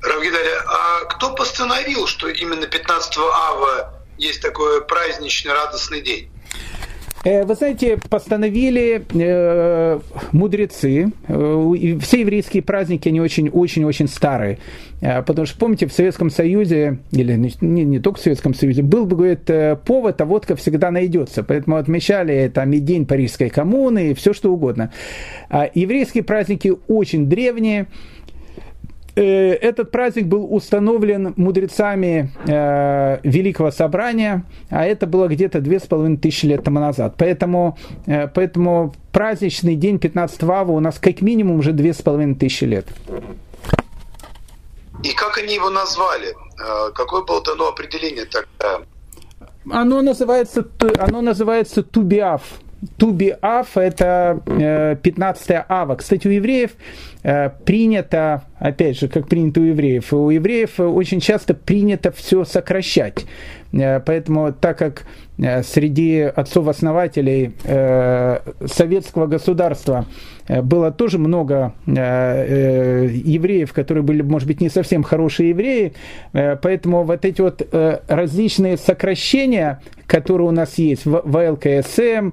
[0.00, 6.30] Равгидаля, а кто постановил, что именно 15 ава есть такой праздничный радостный день?
[7.24, 10.00] Э, вы знаете, постановили э,
[10.32, 14.58] мудрецы, э, все еврейские праздники, они очень-очень-очень старые.
[15.00, 19.14] Потому что, помните, в Советском Союзе, или не, не только в Советском Союзе, был бы,
[19.14, 19.48] говорит,
[19.84, 21.44] повод, а водка всегда найдется.
[21.44, 24.92] Поэтому отмечали там и День Парижской коммуны, и все что угодно.
[25.50, 27.86] А еврейские праздники очень древние,
[29.20, 36.18] этот праздник был установлен мудрецами э, Великого Собрания, а это было где-то две с половиной
[36.18, 37.14] тысячи лет тому назад.
[37.18, 42.34] Поэтому, э, поэтому праздничный день 15 ава у нас как минимум уже две с половиной
[42.34, 42.86] тысячи лет.
[45.02, 46.28] И как они его назвали?
[46.28, 48.82] Э, какое было дано определение тогда?
[49.70, 50.66] Оно называется,
[50.98, 51.82] оно называется
[52.96, 53.38] Тубиаф.
[53.38, 55.96] Тубиаф– это 15 ава.
[55.96, 56.72] Кстати, у евреев
[57.64, 60.12] принято опять же, как принято у евреев.
[60.12, 63.26] У евреев очень часто принято все сокращать.
[63.72, 65.04] Э, поэтому, так как
[65.38, 70.06] э, среди отцов-основателей э, советского государства
[70.48, 75.92] было тоже много евреев, которые были, может быть, не совсем хорошие евреи,
[76.32, 77.62] поэтому вот эти вот
[78.08, 82.30] различные сокращения, которые у нас есть в ВЛКСМ,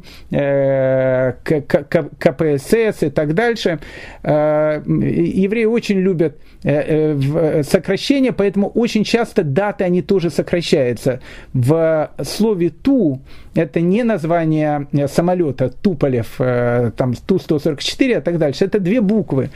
[2.20, 3.80] КПСС и так дальше,
[4.24, 11.20] евреи очень любят сокращения, поэтому очень часто даты они тоже сокращаются.
[11.54, 13.22] В слове «ту»
[13.56, 18.66] это не название э, самолета Туполев, э, там Ту-144 и так дальше.
[18.66, 19.50] Это две буквы.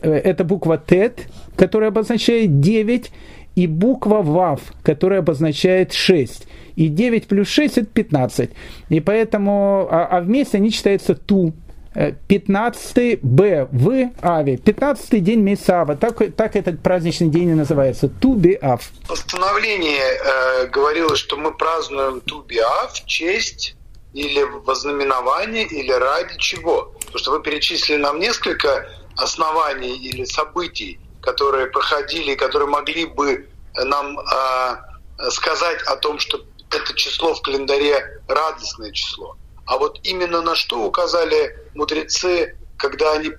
[0.00, 1.26] Э, это буква ТЭТ,
[1.56, 3.10] которая обозначает 9,
[3.54, 6.46] и буква ВАВ, которая обозначает 6.
[6.76, 8.50] И 9 плюс 6 это 15.
[8.88, 11.52] И поэтому, а, а вместе они читаются ТУ.
[11.94, 18.08] 15 Б в Аве, 15 день месяца Ава, так, так этот праздничный день и называется,
[18.08, 18.90] Туби Ав.
[19.06, 23.76] Постановление э, говорило, что мы празднуем Туби Ав в честь
[24.14, 26.92] или вознаменование, или ради чего.
[27.00, 34.18] Потому что вы перечислили нам несколько оснований или событий, которые проходили, которые могли бы нам
[34.18, 39.36] э, сказать о том, что это число в календаре радостное число.
[39.72, 43.32] А вот именно на что указали мудрецы, когда они э,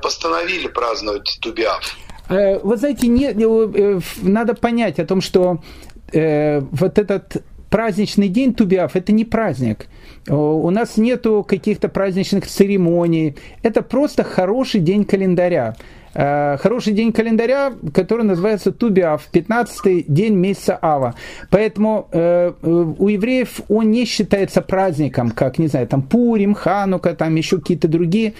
[0.00, 1.94] постановили праздновать Тубиав?
[2.30, 5.58] Э, вы знаете, не, э, надо понять о том, что
[6.10, 9.86] э, вот этот праздничный день Тубиав– это не праздник.
[10.28, 13.34] У нас нету каких-то праздничных церемоний.
[13.62, 15.74] Это просто хороший день календаря.
[16.14, 21.14] Э, хороший день календаря, который называется Тубиав, 15 день месяца Ава.
[21.50, 27.34] Поэтому э, у евреев он не считается праздником, как, не знаю, там Пурим, Ханука, там
[27.36, 28.34] еще какие-то другие.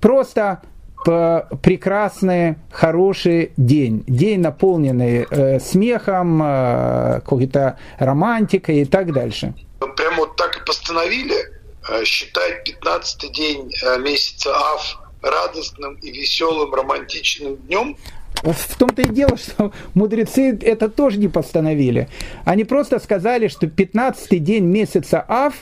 [0.00, 0.60] Просто
[1.04, 4.04] прекрасный, хороший день.
[4.06, 9.54] День, наполненный э, смехом, э, какой-то романтикой и так дальше.
[9.96, 11.36] Прямо вот так и постановили
[11.88, 17.96] э, считать 15 день э, месяца Ав радостным и веселым романтичным днем?
[18.42, 22.08] В том-то и дело, что мудрецы это тоже не постановили.
[22.44, 25.54] Они просто сказали, что 15-й день месяца Ав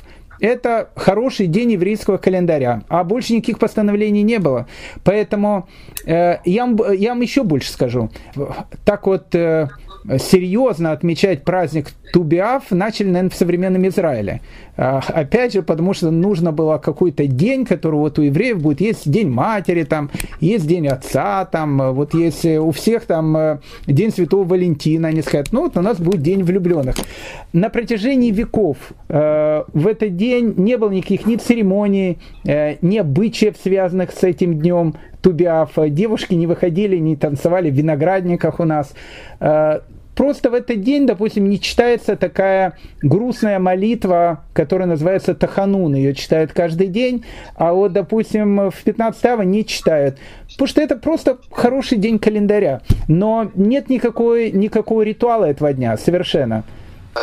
[0.43, 4.67] это хороший день еврейского календаря, а больше никаких постановлений не было.
[5.05, 5.69] Поэтому
[6.05, 8.11] э, я, я вам еще больше скажу.
[8.85, 9.69] Так вот, э,
[10.19, 14.41] серьезно отмечать праздник Тубиав начали, наверное, в современном Израиле.
[14.77, 18.81] А, опять же, потому что нужно было какой-то день, который вот у евреев будет.
[18.81, 20.11] Есть День Матери, там,
[20.41, 25.09] есть День Отца, там, вот есть у всех там э, День Святого Валентина.
[25.09, 26.97] Они скажут, ну вот у нас будет День влюбленных.
[27.53, 28.77] На протяжении веков
[29.09, 34.59] э, в этот день не было никаких ни церемоний, э, ни обычаев, связанных с этим
[34.59, 34.95] днем.
[35.23, 35.71] Тубиаф.
[35.89, 38.93] Девушки не выходили, не танцевали в виноградниках у нас.
[39.41, 39.81] Э,
[40.15, 45.95] просто в этот день, допустим, не читается такая грустная молитва, которая называется Таханун.
[45.95, 50.19] Ее читают каждый день, а вот, допустим, в 15 ава не читают.
[50.51, 52.83] Потому что это просто хороший день календаря.
[53.09, 56.65] Но нет никакой, никакого ритуала этого дня, совершенно.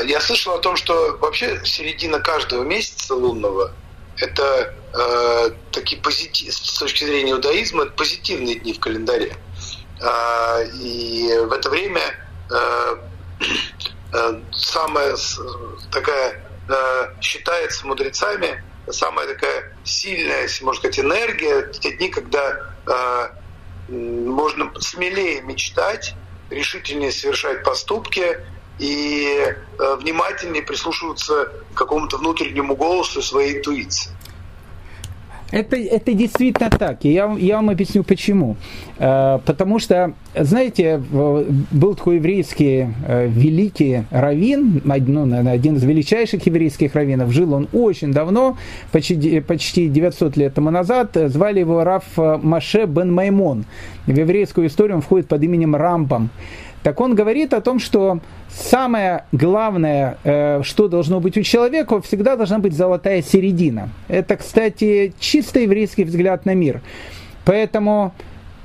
[0.05, 3.71] Я слышал о том, что вообще середина каждого месяца лунного
[4.17, 9.35] это э, такие позитив, с точки зрения иудаизма, позитивные дни в календаре.
[10.01, 12.01] Э, и в это время
[12.51, 12.95] э,
[14.51, 15.15] самая
[15.91, 16.45] такая
[17.19, 22.73] считается мудрецами самая такая сильная, если можно сказать, энергия, те дни, когда
[23.87, 26.15] можно смелее мечтать,
[26.49, 28.39] решительнее совершать поступки
[28.79, 34.11] и внимательнее прислушиваться к какому-то внутреннему голосу своей интуиции.
[35.51, 37.05] Это, это действительно так.
[37.05, 38.55] И я, я вам объясню почему.
[38.97, 41.01] Э, потому что, знаете,
[41.71, 48.11] был такой еврейский э, великий раввин, ну, один из величайших еврейских раввинов, жил он очень
[48.13, 48.57] давно,
[48.91, 53.65] почти, почти 900 лет тому назад, звали его Раф Маше бен Маймон.
[54.05, 56.29] В еврейскую историю он входит под именем Рамбам.
[56.83, 62.35] Так он говорит о том, что самое главное, э, что должно быть у человека, всегда
[62.35, 63.89] должна быть золотая середина.
[64.07, 66.81] Это, кстати, чисто еврейский взгляд на мир.
[67.43, 68.13] Поэтому,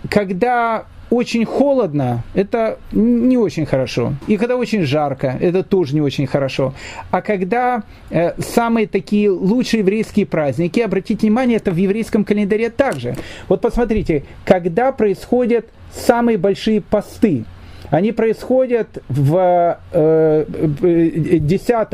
[0.09, 4.15] когда очень холодно, это не очень хорошо.
[4.27, 6.75] И когда очень жарко, это тоже не очень хорошо.
[7.11, 13.17] А когда э, самые такие лучшие еврейские праздники, обратите внимание, это в еврейском календаре также.
[13.49, 17.45] Вот посмотрите, когда происходят самые большие посты,
[17.91, 21.89] они происходят в э, 10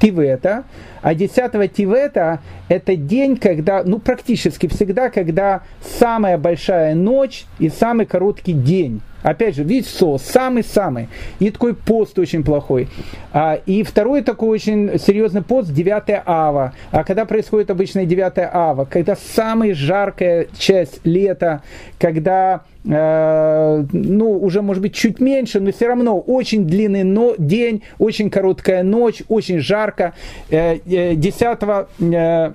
[0.00, 0.64] Тивета,
[1.00, 8.06] а 10 Тивета– это день, когда, ну, практически всегда, когда самая большая ночь и самый
[8.06, 9.00] короткий день.
[9.22, 11.08] Опять же, видите, со, самый-самый.
[11.40, 12.88] И такой пост очень плохой.
[13.32, 16.72] А, и второй такой очень серьезный пост 9 ава.
[16.92, 18.84] А когда происходит обычно 9 ава?
[18.84, 21.62] Когда самая жаркая часть лета,
[21.98, 28.30] когда ну, уже может быть чуть меньше, но все равно очень длинный но, день, очень
[28.30, 30.14] короткая ночь, очень жарко.
[30.50, 31.58] Э, э, 10
[32.00, 32.52] э,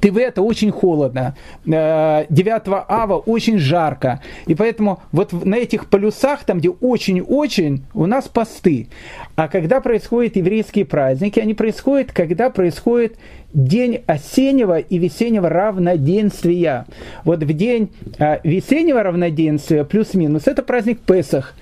[0.00, 4.20] ТВ это очень холодно, 9 э, ава очень жарко.
[4.46, 8.88] И поэтому вот на этих полюсах, там где очень-очень, у нас посты.
[9.36, 13.16] А когда происходят еврейские праздники, они происходят, когда происходит
[13.54, 16.86] день осеннего и весеннего равноденствия.
[17.24, 21.54] Вот в день э, весеннего равноденствия плюс-минус это праздник Песах,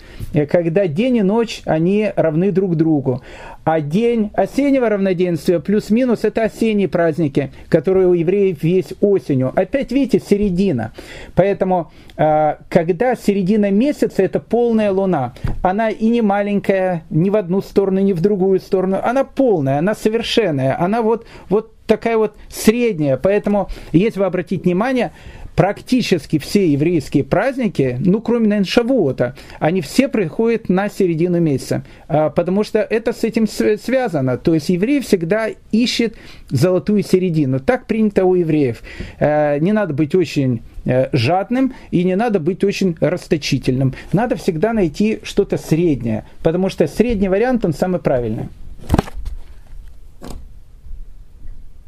[0.51, 3.23] когда день и ночь они равны друг другу.
[3.65, 9.53] А день осеннего равноденствия плюс-минус это осенние праздники, которые у евреев есть осенью.
[9.55, 10.93] Опять видите, середина.
[11.37, 15.35] Поэтому, э, когда середина месяца, это полная луна.
[15.63, 18.99] Она и не маленькая, ни в одну сторону, ни в другую сторону.
[19.03, 20.81] Она полная, она совершенная.
[20.81, 23.17] Она вот, вот такая вот средняя.
[23.17, 25.13] Поэтому, если вы обратите внимание,
[25.57, 32.31] практически все еврейские праздники, ну, кроме, наверное, Шавуота, они все приходят на середину месяца, а,
[32.31, 34.39] потому что это с этим связано.
[34.39, 36.17] То есть еврей всегда ищет
[36.49, 37.61] золотую середину.
[37.61, 38.83] Так принято у евреев.
[39.21, 43.95] А, не надо быть очень э, жадным и не надо быть очень расточительным.
[44.13, 48.49] Надо всегда найти что-то среднее, потому что средний вариант, он самый правильный.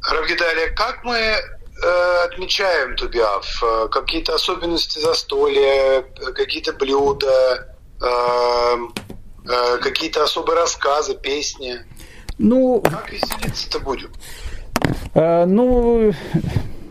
[0.07, 1.64] Равгидалия, как мы Э,
[2.24, 3.62] отмечаем Тубиав?
[3.62, 6.03] Э, какие-то особенности застолья,
[6.35, 8.76] какие-то блюда, э,
[9.80, 11.85] какие-то особые рассказы, песни?
[12.39, 14.12] Ну, как веселиться-то будем?
[15.14, 16.12] Ну,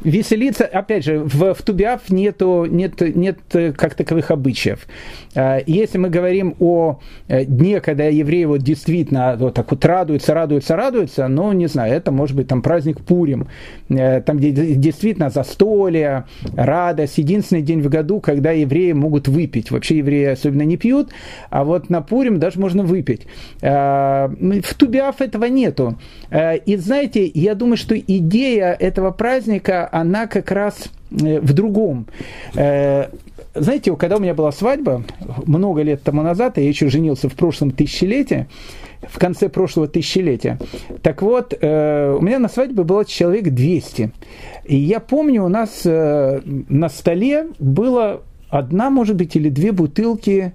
[0.03, 3.37] веселиться, опять же, в, в Тубиав нету, нет, нет
[3.75, 4.87] как таковых обычаев.
[5.35, 10.33] А, если мы говорим о э, дне, когда евреи вот действительно вот так вот радуются,
[10.33, 13.47] радуются, радуются, ну, не знаю, это может быть там праздник Пурим,
[13.89, 16.25] э, там, где действительно застолье,
[16.55, 19.71] радость, единственный день в году, когда евреи могут выпить.
[19.71, 21.11] Вообще евреи особенно не пьют,
[21.49, 23.27] а вот на Пурим даже можно выпить.
[23.61, 25.97] А, в Тубиаф этого нету.
[26.29, 32.07] А, и знаете, я думаю, что идея этого праздника, она как раз э, в другом.
[33.55, 35.03] Знаете, когда у меня была свадьба,
[35.45, 38.47] много лет тому назад, я еще женился в прошлом тысячелетии,
[39.07, 40.57] в конце прошлого тысячелетия.
[41.03, 44.11] Так вот, э, у меня на свадьбе было человек 200.
[44.65, 50.53] И я помню, у нас э, на столе было одна, может быть, или две бутылки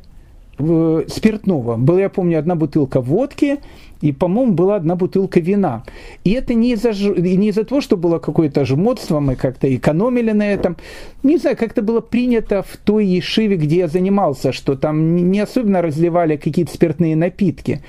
[0.59, 1.76] э, спиртного.
[1.76, 3.59] Была, я помню, одна бутылка водки–
[4.01, 5.84] и, по-моему, была одна бутылка вина.
[6.24, 10.53] И это не из-за, не из-за того, что было какое-то жмотство, мы как-то экономили на
[10.53, 10.76] этом.
[11.22, 15.82] Не знаю, как-то было принято в той ешиве, где я занимался, что там не особенно
[15.82, 17.82] разливали какие-то спиртные напитки.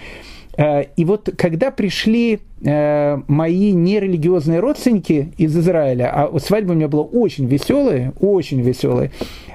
[0.60, 6.90] Э, и вот когда пришли э, мои нерелигиозные родственники из Израиля, а свадьба у меня
[6.90, 9.12] была очень веселая, очень веселая,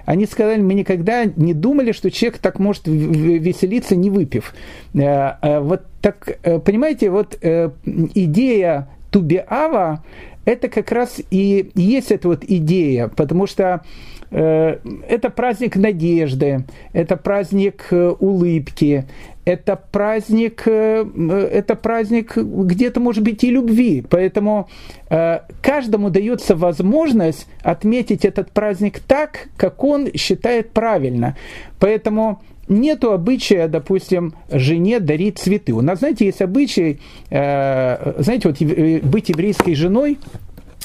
[0.07, 4.55] они сказали, мы никогда не думали, что человек так может веселиться, не выпив.
[4.95, 10.03] Э, вот так, понимаете, вот идея Тубиава,
[10.45, 13.83] это как раз и есть эта вот идея, потому что
[14.31, 19.07] это праздник надежды, это праздник улыбки,
[19.45, 21.05] это праздник, э,
[21.53, 24.05] это праздник где-то, может быть, и любви.
[24.09, 24.69] Поэтому
[25.11, 31.37] э, каждому дается возможность отметить этот праздник так, как он считает правильно.
[31.79, 35.73] Поэтому нету обычая, допустим, жене дарить цветы.
[35.73, 38.59] У нас, знаете, есть обычай, э, знаете, вот
[39.05, 40.19] быть еврейской женой–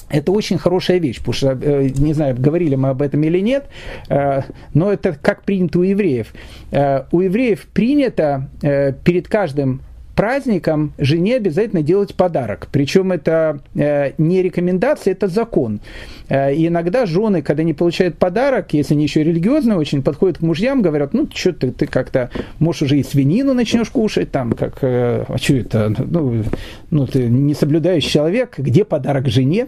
[0.10, 3.66] это очень хорошая вещь, потому что, э, не знаю, говорили мы об этом или нет,
[4.10, 4.41] э,
[4.74, 6.34] но это как принято у евреев.
[6.72, 9.82] Э, у евреев принято перед каждым
[10.20, 12.67] праздникам жене обязательно делать подарок.
[12.74, 15.80] Причем это э, не рекомендация, это закон.
[16.28, 20.41] Э, и иногда жены, когда не получают подарок, если они еще религиозные очень, подходят к
[20.41, 24.80] мужьям, говорят, ну, что ты, ты как-то, можешь уже и свинину начнешь кушать, там, как,
[24.82, 26.43] э, а что это, ну,
[26.91, 29.67] ну, ты не соблюдающий человек, где подарок жене?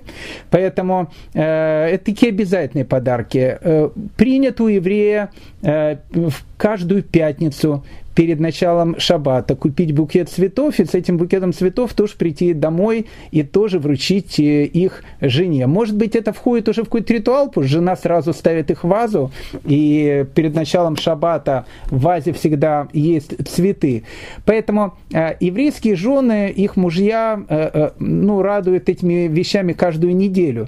[0.50, 3.58] Поэтому э, это такие обязательные подарки.
[3.62, 5.32] Э, принято у еврея
[5.62, 7.86] э, в каждую пятницу
[8.16, 13.44] перед началом шаббата купить букет цветов и с этим букетом цветов тоже прийти домой и
[13.44, 15.68] тоже вручить э, их жене.
[15.68, 19.32] Может быть, это входит уже в какой-то ритуал, потому жена сразу ставит их в вазу,
[19.66, 24.04] и перед началом шаббата в вазе всегда есть цветы.
[24.46, 30.68] Поэтому э, еврейские жены, их мужья, э, э, ну, радуют этими вещами каждую неделю.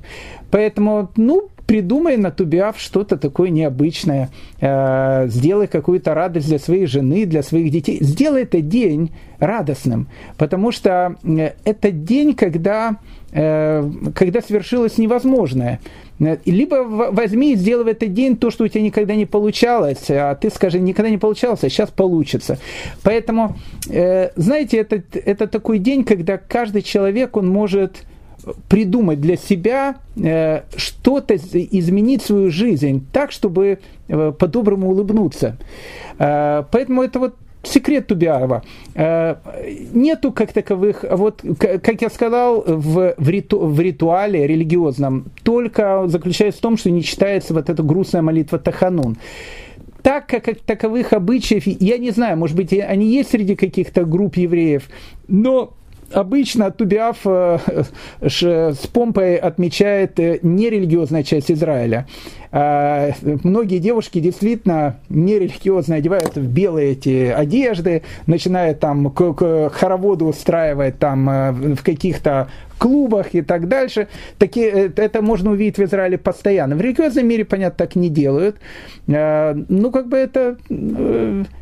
[0.52, 4.30] Поэтому, ну, придумай на Тубиав что-то такое необычное,
[4.62, 7.98] э, сделай какую-то радость для своей жены, для своих детей.
[8.00, 9.10] Сделай этот день
[9.40, 10.08] радостным,
[10.38, 12.98] потому что э, это день, когда,
[13.32, 15.80] э, когда свершилось невозможное.
[16.46, 16.76] Либо
[17.12, 20.52] возьми и сделай в этот день то, что у тебя никогда не получалось, а ты
[20.52, 22.60] скажи, никогда не получалось, а сейчас получится.
[23.02, 23.56] Поэтому,
[24.36, 28.04] знаете, это, это такой день, когда каждый человек, он может
[28.68, 35.58] придумать для себя э, что-то, изменить свою жизнь так, чтобы э, по-доброму улыбнуться.
[36.20, 38.62] Э, поэтому это вот секрет Тубиарова.
[39.94, 46.60] Нету как таковых, вот, как я сказал, в, в, риту, в ритуале религиозном только заключается
[46.60, 49.18] в том, что не читается вот эта грустная молитва Таханун
[50.02, 54.90] так как таковых обычаев, я не знаю, может быть, они есть среди каких-то групп евреев,
[55.30, 55.74] но
[56.14, 57.58] обычно Тубиаф э,
[58.22, 62.08] с помпой отмечает э, нерелигиозная часть Израиля.
[62.56, 71.00] А, многие девушки действительно нерелигиозно одеваются в белые эти одежды, начинают там к, хороводу устраивать
[71.00, 74.08] там э, в каких-то клубах и так дальше.
[74.38, 76.76] Такие, это можно увидеть в Израиле постоянно.
[76.76, 78.58] В религиозном мире, понятно, так не делают.
[79.08, 80.58] А, ну, как бы это,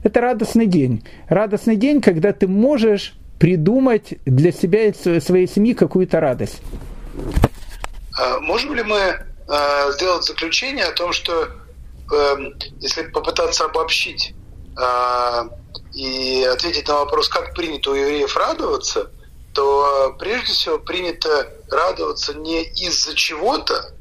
[0.03, 1.03] это радостный день.
[1.29, 6.61] Радостный день, когда ты можешь придумать для себя и своей семьи какую-то радость.
[8.15, 11.49] А можем ли мы а, сделать заключение о том, что
[12.11, 14.35] эм, если попытаться обобщить
[14.77, 15.49] а,
[15.91, 19.09] и ответить на вопрос, как принято у евреев радоваться,
[19.55, 23.91] то прежде всего принято радоваться не из-за чего-то,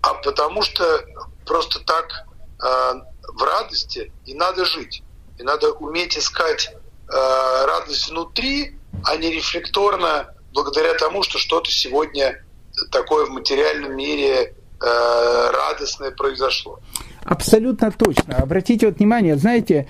[0.00, 1.04] а потому что
[1.44, 2.24] просто так
[2.58, 5.02] в радости и надо жить.
[5.38, 6.74] И надо уметь искать
[7.08, 12.42] радость внутри, а не рефлекторно благодаря тому, что что-то сегодня
[12.90, 16.80] такое в материальном мире э, радостное произошло.
[17.24, 18.36] Абсолютно точно.
[18.36, 19.88] Обратите вот внимание, знаете,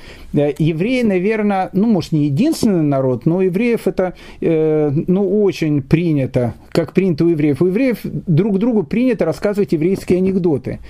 [0.58, 6.54] евреи, наверное, ну, может, не единственный народ, но у евреев это, э, ну, очень принято,
[6.70, 7.62] как принято у евреев.
[7.62, 10.80] У евреев друг другу принято рассказывать еврейские анекдоты.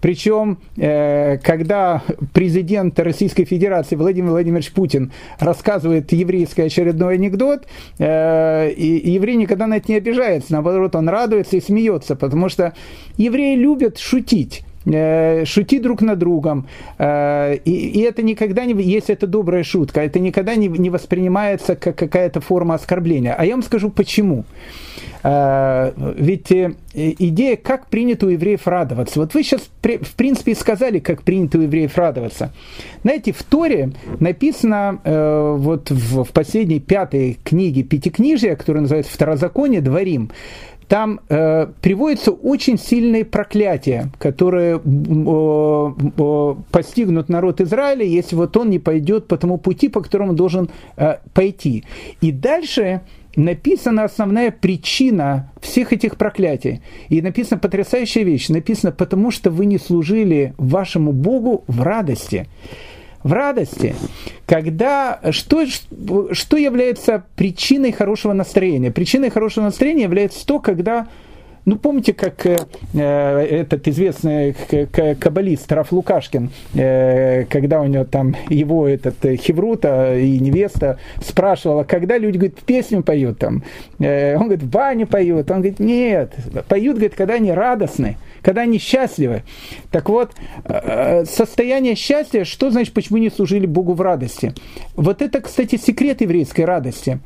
[0.00, 2.02] Причем, э, когда
[2.32, 7.66] президент Российской Федерации Владимир Владимирович Путин рассказывает еврейский очередной анекдот,
[7.98, 12.74] э, и еврей никогда на это не обижается, наоборот, он радуется и смеется, потому что
[13.16, 16.66] евреи любят шутить э, шутить друг над другом.
[16.98, 21.96] И, и это никогда не, если это добрая шутка, это никогда не, не воспринимается как
[21.96, 23.34] какая-то форма оскорбления.
[23.36, 24.44] А я вам скажу почему.
[25.28, 29.18] А, ведь э, идея, как принято у евреев радоваться.
[29.18, 32.52] Вот вы сейчас, в принципе, сказали, как принято у евреев радоваться.
[33.02, 40.30] Знаете, в Торе написано э, вот в последней пятой книге Пятикнижия, которая называется «Второзаконие, дворим»,
[40.88, 44.80] там э, приводятся очень сильные проклятия, которые э,
[46.18, 50.70] э, постигнут народ Израиля, если вот он не пойдет по тому пути, по которому должен
[50.96, 51.84] э, пойти.
[52.20, 53.00] И дальше
[53.36, 56.80] написана основная причина всех этих проклятий.
[57.08, 58.48] И написана потрясающая вещь.
[58.48, 62.46] Написано, потому что вы не служили вашему Богу в радости.
[63.26, 63.96] В радости.
[64.46, 68.92] Когда, что, что является причиной хорошего настроения?
[68.92, 71.08] Причиной хорошего настроения является то, когда
[71.64, 72.56] ну, помните, как э,
[72.94, 74.54] э этот известный
[75.18, 81.82] каббалист Раф Лукашкин, э, когда у него там его этот э, Хеврута и невеста спрашивала,
[81.82, 83.64] когда люди, говорит, песню поют там.
[83.98, 85.50] Э, он говорит, в бане поют.
[85.50, 86.32] Он говорит, нет,
[86.68, 89.42] поют, говорит, когда они радостны когда они счастливы.
[89.90, 90.30] Так вот,
[90.66, 94.54] э, состояние счастья, что значит, почему не служили Богу в радости?
[94.94, 97.18] Вот это, кстати, секрет еврейской радости.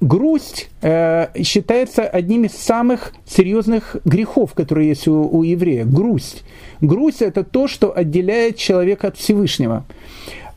[0.00, 5.84] Грусть э, считается одним из самых серьезных грехов, которые есть у, у еврея.
[5.84, 6.44] Грусть.
[6.80, 9.84] Грусть– это то, что отделяет человека от Всевышнего.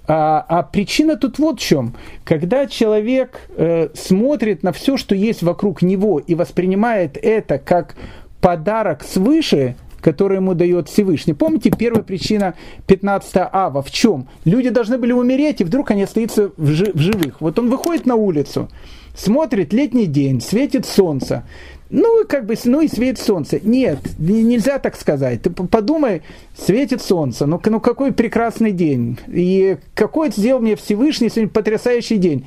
[0.07, 1.95] А, а причина тут вот в чем.
[2.23, 7.95] Когда человек э, смотрит на все, что есть вокруг него, и воспринимает это как
[8.39, 9.75] подарок свыше,
[10.05, 11.33] который ему дает Всевышний.
[11.33, 12.53] Помните, первая причина
[12.85, 14.27] 15 ава в чем?
[14.43, 17.41] Люди должны были умереть, и вдруг они остаются в, жи- в живых.
[17.41, 18.69] Вот он выходит на улицу,
[19.15, 21.43] смотрит летний день, светит солнце.
[21.89, 23.59] ну, как бы, ну и светит солнце.
[23.63, 25.41] Нет, нельзя так сказать.
[25.41, 26.21] Ты подумай,
[26.55, 29.17] светит солнце, ну, ну какой прекрасный день.
[29.25, 32.45] И какой сделал мне Всевышний сегодня потрясающий день.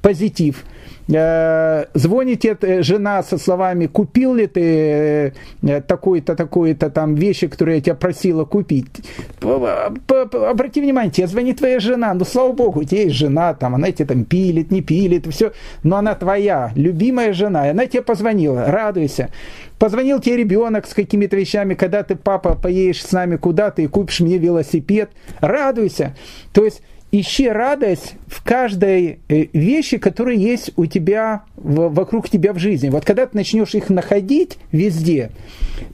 [0.00, 0.64] Позитив.
[1.10, 5.32] Э, звонит тебе жена со словами, купил ли ты
[5.62, 8.86] э, такой-то, такой-то там вещи, которые я тебя просила купить.
[9.40, 13.90] Обрати внимание, тебе звонит твоя жена, ну слава богу, у тебя есть жена, там, она
[13.90, 15.52] тебе там пилит, не пилит, все,
[15.82, 19.30] но она твоя, любимая жена, и она тебе позвонила, радуйся.
[19.78, 24.20] Позвонил тебе ребенок с какими-то вещами, когда ты, папа, поедешь с нами куда-то и купишь
[24.20, 26.16] мне велосипед, радуйся.
[26.52, 32.58] То есть ищи радость в каждой э, вещи, которые есть у тебя, вокруг тебя в
[32.58, 32.88] жизни.
[32.88, 35.30] Вот когда ты начнешь их находить везде,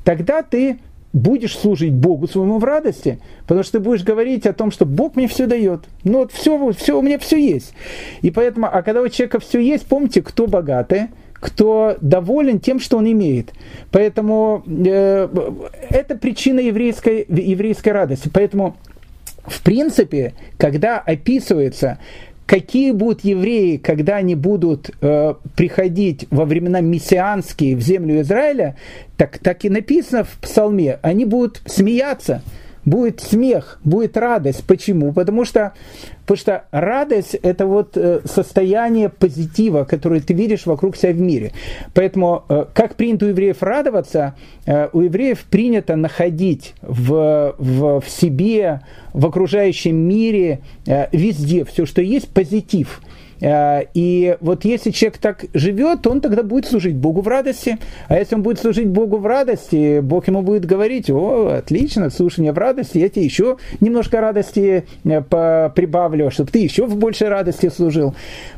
[0.05, 0.79] тогда ты
[1.13, 5.15] будешь служить Богу своему в радости, потому что ты будешь говорить о том, что Бог
[5.15, 5.85] мне все дает.
[6.03, 7.73] Ну вот все, все у меня все есть.
[8.21, 12.97] И поэтому, а когда у человека все есть, помните, кто богатый, кто доволен тем, что
[12.97, 13.53] он имеет.
[13.93, 15.29] Поэтому э,
[15.91, 18.31] это причина еврейской, еврейской радости.
[18.33, 18.77] Поэтому
[19.47, 21.99] в принципе, когда описывается,
[22.47, 28.77] какие будут евреи, когда они будут э, приходить во времена мессианские в землю Израиля,
[29.17, 32.43] так, так и написано в псалме, они будут смеяться,
[32.85, 34.65] будет смех, будет радость.
[34.67, 35.13] Почему?
[35.13, 35.73] Потому что,
[36.23, 41.53] потому что радость– это вот э, состояние позитива, которое ты видишь вокруг себя в мире.
[41.95, 44.35] Поэтому, э, как принято у евреев радоваться,
[44.67, 48.83] э, у евреев принято находить в, в, в себе,
[49.13, 50.61] в окружающем мире,
[51.13, 53.01] везде все, что есть, позитив–
[53.41, 57.79] и вот если человек так живет, он тогда будет служить Богу в радости.
[58.09, 62.41] А если он будет служить Богу в радости, Бог ему будет говорить, о, отлично, слушай
[62.41, 65.21] меня в радости, я тебе еще немножко радости э,
[65.75, 68.15] прибавлю, чтобы ты еще в большей радости служил.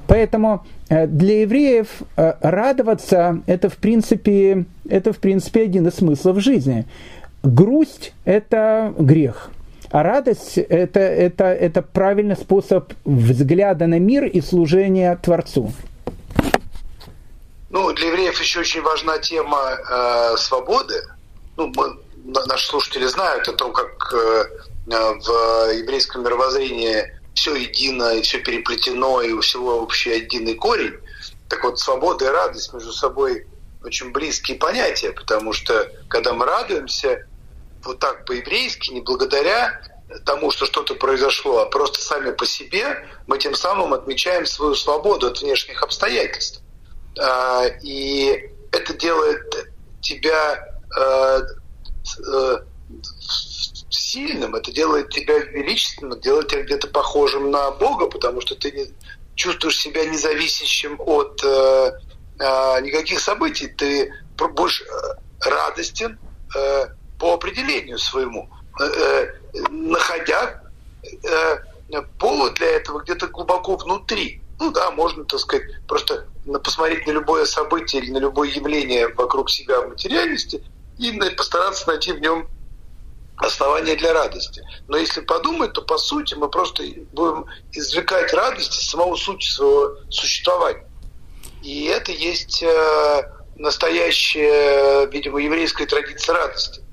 [0.06, 6.84] Поэтому э, для евреев радоваться это в принципе, это в принципе один из смыслов жизни.
[7.42, 9.50] Грусть– это грех–
[9.90, 15.72] а радость это, это, это правильный способ взгляда на мир и служения Творцу.
[17.70, 20.94] Ну, для евреев еще очень важна тема э, свободы.
[21.56, 21.98] Ну, мы,
[22.46, 24.44] наши слушатели знают о том, как э,
[24.86, 30.94] в еврейском мировоззрении все едино и все переплетено, и у всего общий единый корень.
[31.48, 33.46] Так вот, свобода и радость между собой
[33.84, 37.26] очень близкие понятия, потому что когда мы радуемся,
[37.86, 39.80] вот так по-еврейски, не благодаря
[40.24, 45.26] тому, что что-то произошло, а просто сами по себе, мы тем самым отмечаем свою свободу
[45.26, 46.62] от внешних обстоятельств.
[47.18, 51.40] А, и это делает тебя э,
[52.28, 52.58] э,
[53.90, 58.86] сильным, это делает тебя величественным, делает тебя где-то похожим на Бога, потому что ты не,
[59.34, 61.92] чувствуешь себя независящим от э,
[62.82, 64.84] никаких событий, ты будешь
[65.40, 66.18] радостен,
[67.18, 68.48] по определению своему,
[68.80, 69.32] э, э,
[69.70, 70.62] находя
[71.02, 74.42] э, повод для этого где-то глубоко внутри.
[74.58, 76.26] Ну да, можно, так сказать, просто
[76.62, 80.62] посмотреть на любое событие или на любое явление вокруг себя в материальности
[80.98, 82.48] и постараться найти в нем
[83.36, 84.62] основания для радости.
[84.88, 89.96] Но если подумать, то по сути мы просто будем извлекать радость из самого сути своего
[90.08, 90.86] существования.
[91.62, 92.64] И это есть
[93.56, 96.85] настоящая, видимо, еврейская традиция радости.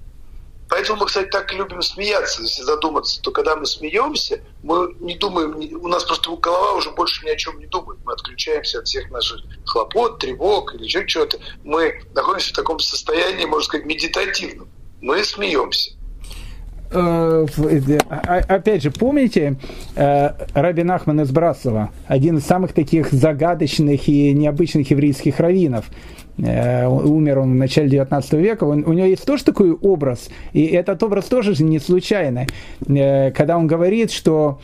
[0.70, 5.56] Поэтому мы, кстати, так любим смеяться, если задуматься, то когда мы смеемся, мы не думаем,
[5.84, 8.00] у нас просто голова уже больше ни о чем не думает.
[8.06, 11.38] Мы отключаемся от всех наших хлопот, тревог или еще чего-то.
[11.64, 14.70] Мы находимся в таком состоянии, можно сказать, медитативном.
[15.02, 15.92] Мы смеемся.
[16.94, 17.46] Э,
[18.10, 19.56] а, опять же, помните
[19.96, 25.86] э, Рабин Ахман из Браслова, один из самых таких загадочных и необычных еврейских раввинов–
[26.38, 30.64] Э, умер он в начале 19 века, он, у него есть тоже такой образ, и
[30.66, 32.48] этот образ тоже не случайный,
[32.88, 34.60] э, когда он говорит, что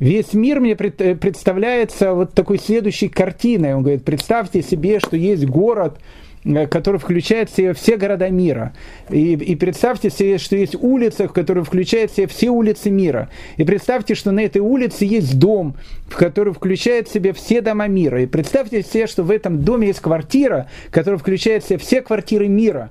[0.00, 3.74] весь мир мне э, представляется вот такой следующей картиной.
[3.74, 6.21] Он говорит, представьте себе, что есть город, Э,
[6.70, 8.72] который включает в себя все города мира.
[9.10, 13.28] И, и представьте себе, что есть улица, которая включает в себя все улицы мира.
[13.56, 15.74] И представьте, что на этой улице есть дом,
[16.08, 18.22] в который включает в себя все дома мира.
[18.22, 22.48] И представьте себе, что в этом доме есть квартира, которая включает в себя все квартиры
[22.48, 22.90] мира.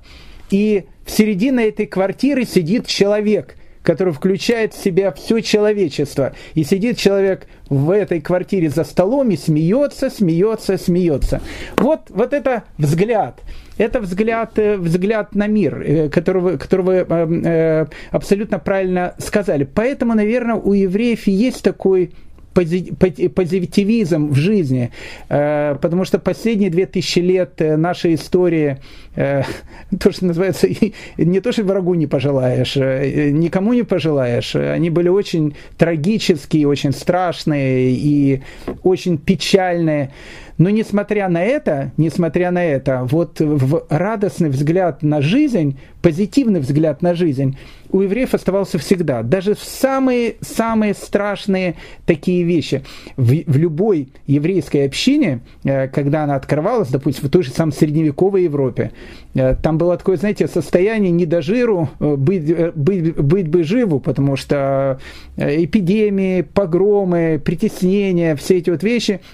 [0.50, 6.34] И в середине этой квартиры сидит человек– который включает в себя все человечество.
[6.54, 11.42] И сидит человек в этой квартире за столом и смеется, смеется, смеется.
[11.78, 13.42] Вот, вот это взгляд.
[13.78, 19.64] Это взгляд, э, взгляд на мир, э, который вы э, абсолютно правильно сказали.
[19.64, 22.12] Поэтому, наверное, у евреев есть такой
[22.54, 24.92] позитивизм в жизни,
[25.30, 28.78] э, потому что последние две тысячи лет нашей истории,
[29.16, 30.68] то, что называется,
[31.18, 37.92] не то, что врагу не пожелаешь, никому не пожелаешь, они были очень трагические, очень страшные
[37.92, 38.42] и
[38.84, 40.12] очень печальные.
[40.58, 43.42] Но несмотря на это, несмотря на это, вот
[43.90, 47.58] радостный взгляд на жизнь, позитивный взгляд на жизнь
[47.92, 49.22] у евреев оставался всегда.
[49.22, 51.76] Даже в самые-самые страшные
[52.06, 52.84] такие вещи.
[53.18, 58.44] В, в любой еврейской общине, э, когда она открывалась, допустим, в той же самой средневековой
[58.44, 58.92] Европе,
[59.34, 64.00] э, там было такое, знаете, состояние не до жиру, э, быть, быть, быть бы живу,
[64.00, 65.00] потому что
[65.38, 69.22] эпидемии, погромы, притеснения, все эти вот вещи–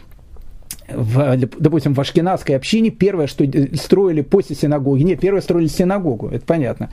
[0.90, 6.46] в, допустим, в Ашкенадской общине первое, что строили после синагоги, нет, первое строили синагогу, это
[6.46, 6.90] понятно.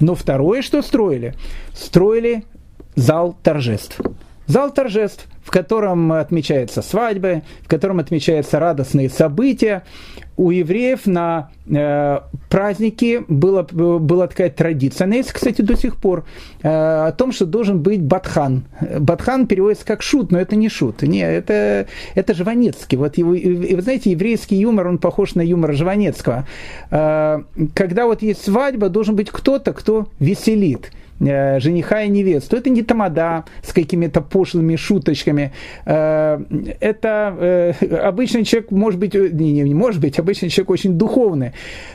[0.00, 1.34] Но второе, что строили,
[1.74, 2.44] строили
[2.94, 4.00] зал торжеств.
[4.48, 9.84] Зал торжеств, в котором отмечаются свадьбы, в котором отмечаются радостные события.
[10.38, 16.24] У евреев на э, праздники была, была такая традиция, она есть, кстати, до сих пор,
[16.62, 18.64] э, о том, что должен быть батхан.
[18.98, 21.02] Батхан переводится как шут, но это не шут.
[21.02, 22.96] Не, это, это Жванецкий.
[22.96, 26.46] Вот его, и, вы знаете, еврейский юмор, он похож на юмор Жванецкого.
[26.90, 27.42] Э,
[27.74, 30.90] когда вот есть свадьба, должен быть кто-то, кто веселит.
[31.20, 32.56] Э, жениха и невесту.
[32.56, 35.52] Это не тамада с какими-то пошлыми шуточками.
[35.84, 36.40] Э,
[36.78, 41.52] это э, обычный человек, может быть, не, не может быть, обычный человек очень духовный,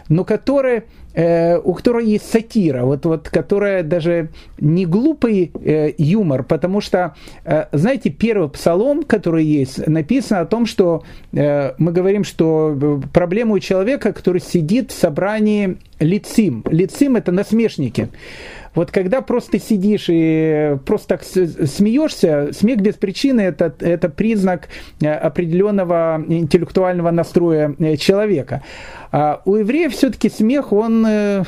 [0.09, 0.83] но который
[1.15, 7.13] у которого есть сатира, вот, вот, которая даже не глупый э, юмор, потому что,
[7.45, 13.53] э, знаете, первый псалом, который есть, написано о том, что э, мы говорим, что проблема
[13.53, 16.63] у человека, который сидит в собрании лицим.
[16.67, 18.09] Лицим– это насмешники.
[18.75, 24.69] Вот когда просто сидишь и просто так смеешься, смех без причины это, это признак
[25.01, 28.63] э, определенного интеллектуального настроя э, человека.
[29.11, 31.43] А у евреев все-таки смех, он, э,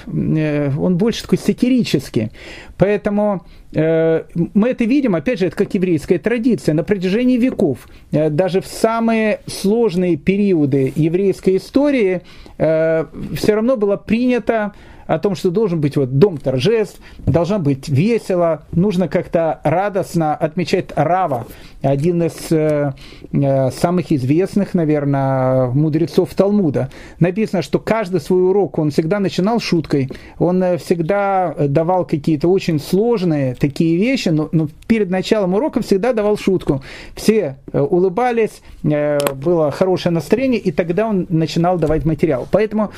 [0.78, 2.32] он больше такой сатирический.
[2.78, 8.68] Поэтому мы это видим, опять же, это как еврейская традиция, на протяжении веков, даже в
[8.68, 12.22] самые сложные периоды еврейской истории,
[12.58, 14.72] все равно было принято
[15.08, 20.88] о том, что должен быть вот дом торжеств, должна быть весело, нужно как-то радостно отмечать
[20.96, 21.48] Рава,
[21.82, 22.94] один из э,
[23.32, 26.90] э, самых известных, наверное, мудрецов Талмуда.
[27.20, 32.80] Написано, что каждый свой урок он всегда начинал шуткой, он э, всегда давал какие-то очень
[32.80, 36.82] сложные такие вещи, но, но перед началом урока всегда давал шутку.
[37.16, 42.48] Все э, улыбались, было хорошее настроение, и тогда он начинал давать материал.
[42.52, 42.92] Поэтому,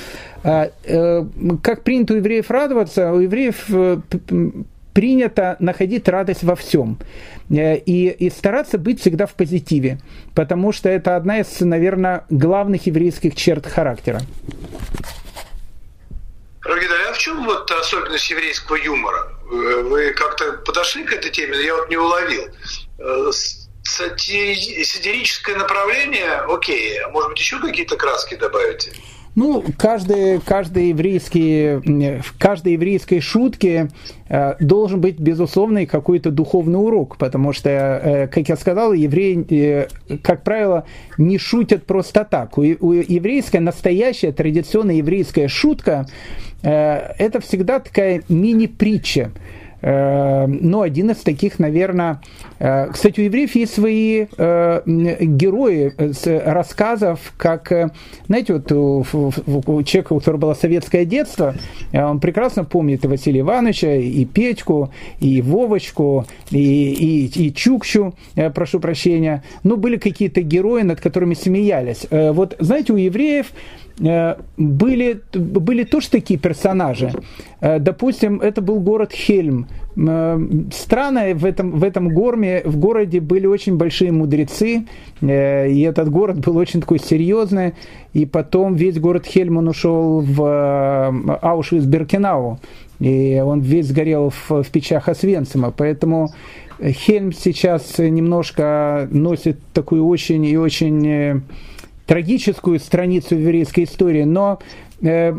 [1.61, 3.97] как принято у евреев радоваться, у евреев э,
[4.93, 6.97] принято находить радость во всем
[7.49, 9.99] э, и, и стараться быть всегда в позитиве,
[10.33, 14.21] потому что это одна из, наверное, главных еврейских черт характера.
[16.61, 19.33] Рогида, а в чем вот особенность еврейского юмора?
[19.49, 22.43] Вы как-то подошли к этой теме, я вот не уловил.
[22.99, 23.31] Э,
[23.83, 28.93] сатирическое направление, окей, а может быть еще какие-то краски добавите?
[29.37, 33.89] Ну, каждый, каждый еврейский, в каждой еврейской шутке
[34.29, 40.17] э, должен быть, безусловно, какой-то духовный урок, потому что, э, как я сказал, евреи, э,
[40.23, 40.85] как правило,
[41.19, 42.57] не шутят просто так.
[42.57, 46.07] У, у еврейская, настоящая, традиционная еврейская шутка,
[46.63, 49.29] это всегда такая мини-притча.
[49.81, 52.21] Э, ну, один из таких, наверное...
[52.59, 57.91] Э, кстати, у евреев есть свои э, герои с рассказов, как,
[58.25, 61.55] знаете, вот у, у человека, у которого было советское детство,
[61.93, 68.13] он прекрасно помнит и Василия Ивановича, и Петьку, и Вовочку, и, и, и Чукчу,
[68.53, 69.43] прошу прощения.
[69.63, 72.07] Ну, были какие-то герои, над которыми смеялись.
[72.09, 73.47] Вот, знаете, у евреев
[73.97, 77.11] были, были тоже такие персонажи.
[77.61, 79.67] Допустим, это был город Хельм,
[79.97, 80.39] Э,
[80.71, 84.85] странно, в этом, в этом горме, в городе были очень большие мудрецы,
[85.21, 87.73] э, и этот город был очень такой серьезный,
[88.13, 92.59] и потом весь город Хельман ушел в э, Аушвиц-Беркенау,
[92.99, 96.31] и он весь сгорел в, в печах Освенцима, поэтому
[96.79, 101.41] Хельм сейчас немножко носит такую очень и очень
[102.07, 104.59] трагическую страницу еврейской истории, но
[104.99, 105.33] Э,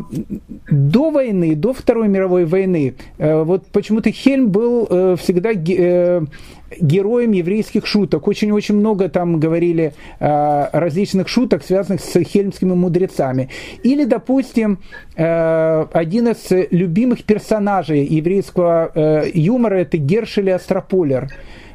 [0.71, 7.85] до войны, до Второй мировой войны, э, вот почему-то Хельм был э, всегда героем еврейских
[7.85, 8.27] шуток.
[8.27, 13.49] Очень-очень много там говорили различных шуток, связанных с хельмскими мудрецами.
[13.81, 14.77] Или, допустим,
[15.15, 21.29] один из любимых персонажей еврейского юмора– это Гершель Астрополер.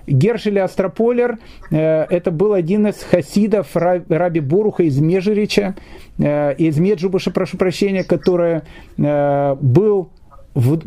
[0.07, 1.39] Гершель Астрополер,
[1.71, 5.75] это был один из хасидов Раби Боруха из Межерича,
[6.19, 8.63] из Меджубуша, прошу прощения, который
[8.97, 10.11] был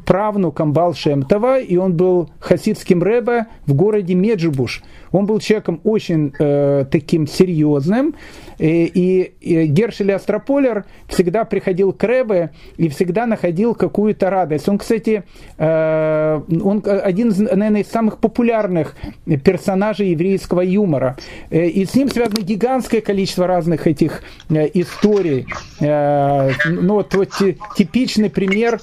[0.06, 4.82] правнуком Балшемтова, и он был хасидским рэбе в городе Меджибуш.
[5.12, 8.16] Он был человеком очень э, таким серьезным,
[8.60, 14.68] и, и Гершель Астрополер всегда приходил к Рэбе и всегда находил какую-то радость.
[14.68, 15.24] Он, кстати,
[15.58, 18.96] э, он один из, наверное, из самых популярных
[19.44, 21.18] персонажей еврейского юмора.
[21.52, 25.46] Э, и с ним связано гигантское количество разных этих э, историй.
[25.80, 27.30] Ну, вот, вот
[27.78, 28.80] типичный пример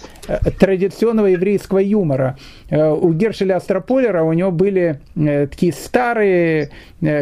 [0.58, 2.38] традиционного еврейского юмора.
[2.70, 6.23] У Гершеля Астрополера у него были такие старые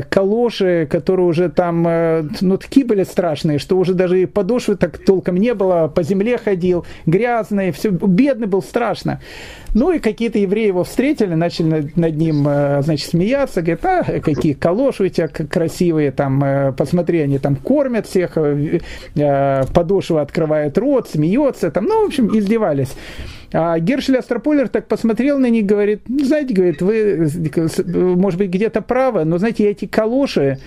[0.09, 1.83] калоши, которые уже там
[2.41, 6.39] ну, такие были страшные, что уже даже и подошвы так толком не было, по земле
[6.39, 9.21] ходил, грязный, все, бедный был страшно.
[9.75, 14.53] Ну и какие-то евреи его встретили, начали над, ним, э, значит, смеяться, говорят, а, какие
[14.53, 18.81] калоши у тебя красивые, там, э, посмотри, они там кормят всех, э,
[19.73, 22.95] подошва открывает рот, смеется, там, ну, в общем, издевались.
[23.53, 27.29] А Гершель Астрополер так посмотрел на них, говорит, знаете, говорит, вы,
[27.87, 30.59] может быть, где-то правы, но, знаете, эти калоши,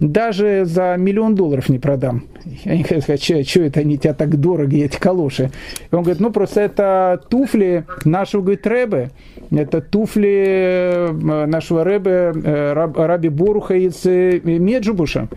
[0.00, 2.24] даже за миллион долларов не продам.
[2.64, 5.50] Они говорят, что это они тебя так дорого, эти калоши?
[5.90, 9.10] И он говорит, ну просто это туфли нашего, говорит, Рэбе,
[9.50, 15.28] это туфли э, нашего Рэбе, э, Раби Боруха из э, Меджубуша,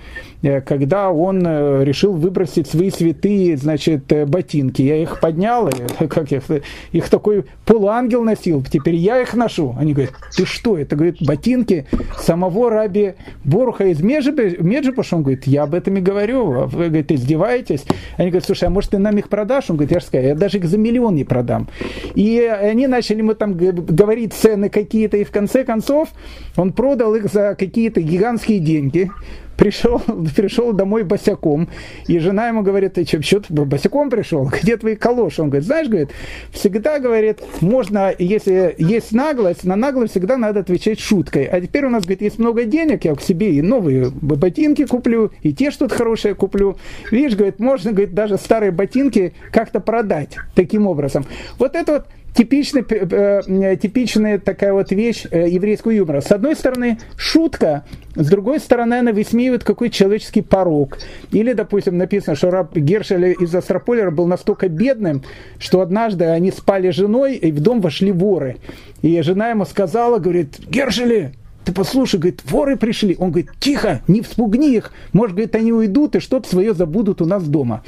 [0.66, 1.42] когда он
[1.84, 4.82] решил выбросить свои святые, значит, ботинки.
[4.82, 5.70] Я их поднял,
[6.10, 6.44] как их,
[6.92, 9.76] их такой полуангел носил, теперь я их ношу.
[9.80, 11.86] Они говорят, ты что, это, говорит, ботинки
[12.20, 16.88] самого Раби Боруха из Меджубуша, Меджибуш, он говорит, я об этом и говорю, а вы,
[16.88, 17.84] говорит, издеваетесь?
[18.18, 19.70] Они говорят, слушай, а может ты нам их продашь?
[19.70, 21.68] Он говорит, я же сказал, я даже их за миллион не продам.
[22.16, 26.10] И они начали ему там говорить цены какие-то, и в конце концов
[26.56, 29.10] он продал их за какие-то гигантские деньги
[29.58, 30.00] пришел,
[30.36, 31.70] пришел домой босяком,
[32.08, 34.46] и жена ему говорит, ты что, что ты босяком пришел?
[34.62, 35.42] Где твои калоши?
[35.42, 36.10] Он говорит, знаешь, говорит,
[36.52, 41.46] всегда, говорит, можно, если есть наглость, на наглость всегда надо отвечать шуткой.
[41.46, 45.32] А теперь у нас, говорит, есть много денег, я к себе и новые ботинки куплю,
[45.42, 46.78] и те что-то хорошее куплю.
[47.12, 51.26] Видишь, говорит, можно, говорит, даже старые ботинки как-то продать таким образом.
[51.58, 56.22] Вот это вот типичный, э, типичная такая вот вещь э, еврейского юмора.
[56.22, 60.98] С одной стороны, шутка, с другой стороны, она высмеивает какой человеческий порог.
[61.32, 65.24] Или, допустим, написано, что раб Гершель из Астрополера был настолько бедным,
[65.60, 68.58] что однажды они спали с женой, и в дом вошли воры.
[69.02, 71.34] И жена ему сказала, говорит, Гершели,
[71.66, 73.16] ты послушай, говорит, воры пришли.
[73.20, 74.92] Он говорит, тихо, не вспугни их.
[75.14, 77.84] Может, говорит, они уйдут и что-то свое забудут у нас дома.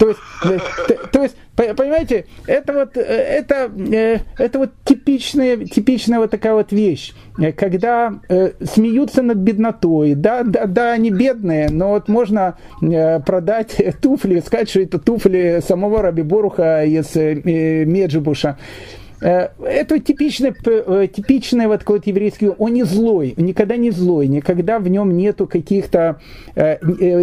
[0.00, 0.58] То есть, э,
[1.12, 6.72] то есть понимаете, это вот, э, это, э, это вот типичная, типичная вот такая вот
[6.72, 7.12] вещь,
[7.56, 8.14] когда
[8.64, 10.14] смеются над беднотой.
[10.14, 16.00] Да, да, да, они бедные, но вот можно продать туфли, сказать, что это туфли самого
[16.00, 18.56] Раби Боруха из Меджибуша.
[19.20, 24.26] Э, это типичный, э, типичный вот такой вот еврейский, он не злой, никогда не злой,
[24.28, 26.20] никогда в нем нету каких-то
[26.54, 26.78] э,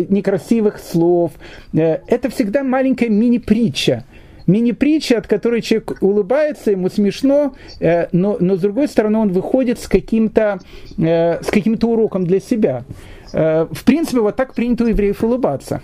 [0.09, 1.31] некрасивых слов.
[1.73, 4.03] Это всегда маленькая мини-притча
[4.45, 9.89] мини-притча, от которой человек улыбается, ему смешно, но, но с другой стороны он выходит с
[9.89, 10.61] каким-то,
[10.97, 12.85] с каким-то уроком для себя.
[13.33, 15.81] В принципе, вот так принято у евреев улыбаться.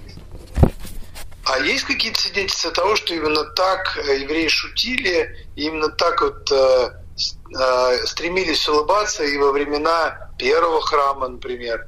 [1.45, 6.89] А есть какие-то свидетельства того, что именно так э, евреи шутили, именно так вот э,
[7.59, 11.87] э, стремились улыбаться и во времена первого храма, например?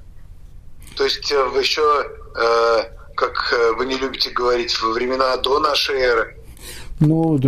[0.97, 2.84] То есть э, еще, э,
[3.16, 6.38] как э, вы не любите говорить, во времена до нашей эры?
[7.00, 7.39] Ну,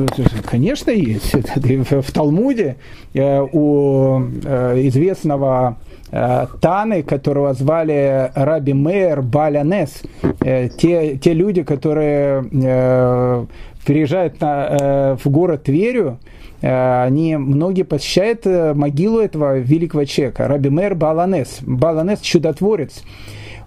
[0.45, 1.33] конечно, есть.
[1.33, 2.77] В Талмуде
[3.13, 5.77] у известного
[6.09, 10.03] Э, Таны, которого звали Раби Мейер Балянес,
[10.39, 13.45] э, те, те люди, которые э,
[13.85, 16.19] приезжают на, в город Тверю,
[16.59, 18.45] они многие посещают
[18.75, 21.59] могилу этого великого человека, Раби Мейер Баланес.
[21.61, 23.03] Баланес– чудотворец.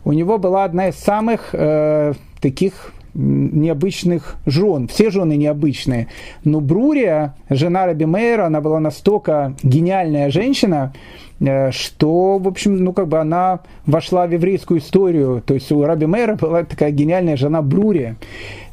[0.05, 4.89] У него была одна из самых э, таких необычных жен.
[4.89, 6.09] Все жены необычные.
[6.45, 10.93] Но Брурия, жена Раби Мейера, она была настолько гениальная женщина,
[11.41, 15.43] Э, что, в общем, ну, как бы она вошла в еврейскую историю.
[15.45, 18.17] То есть у Раби Мейра была такая гениальная жена Брурия.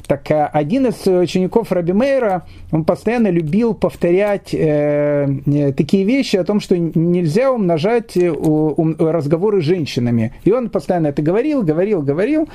[0.08, 6.36] Так э, один из учеников Раби Мейра, он постоянно любил повторять э, э такие вещи
[6.36, 8.32] о том, что нельзя умножать э,
[8.98, 10.32] разговоры с женщинами.
[10.44, 12.48] И он постоянно это говорил, говорил, говорил.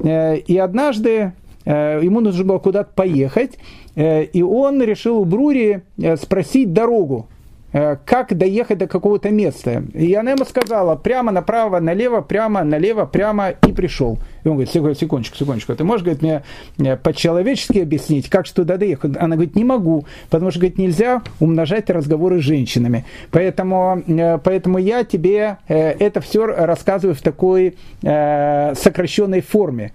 [0.00, 1.32] Э, и однажды
[1.64, 3.58] э, ему нужно было куда-то поехать,
[3.96, 5.80] э, и он решил у Брури
[6.20, 7.37] спросить дорогу э,
[7.72, 9.82] как доехать до какого-то места.
[9.94, 14.18] И она ему сказала, прямо направо, налево, прямо, налево, прямо, и пришел.
[14.44, 19.16] И он говорит, секундочку, секундочку, ты можешь, говорит, мне по-человечески объяснить, как что туда доехать?
[19.18, 23.04] Она говорит, не могу, потому что, говорит, нельзя умножать разговоры с женщинами.
[23.30, 29.92] Поэтому, э, поэтому я тебе это все рассказываю в такой сокращенной форме.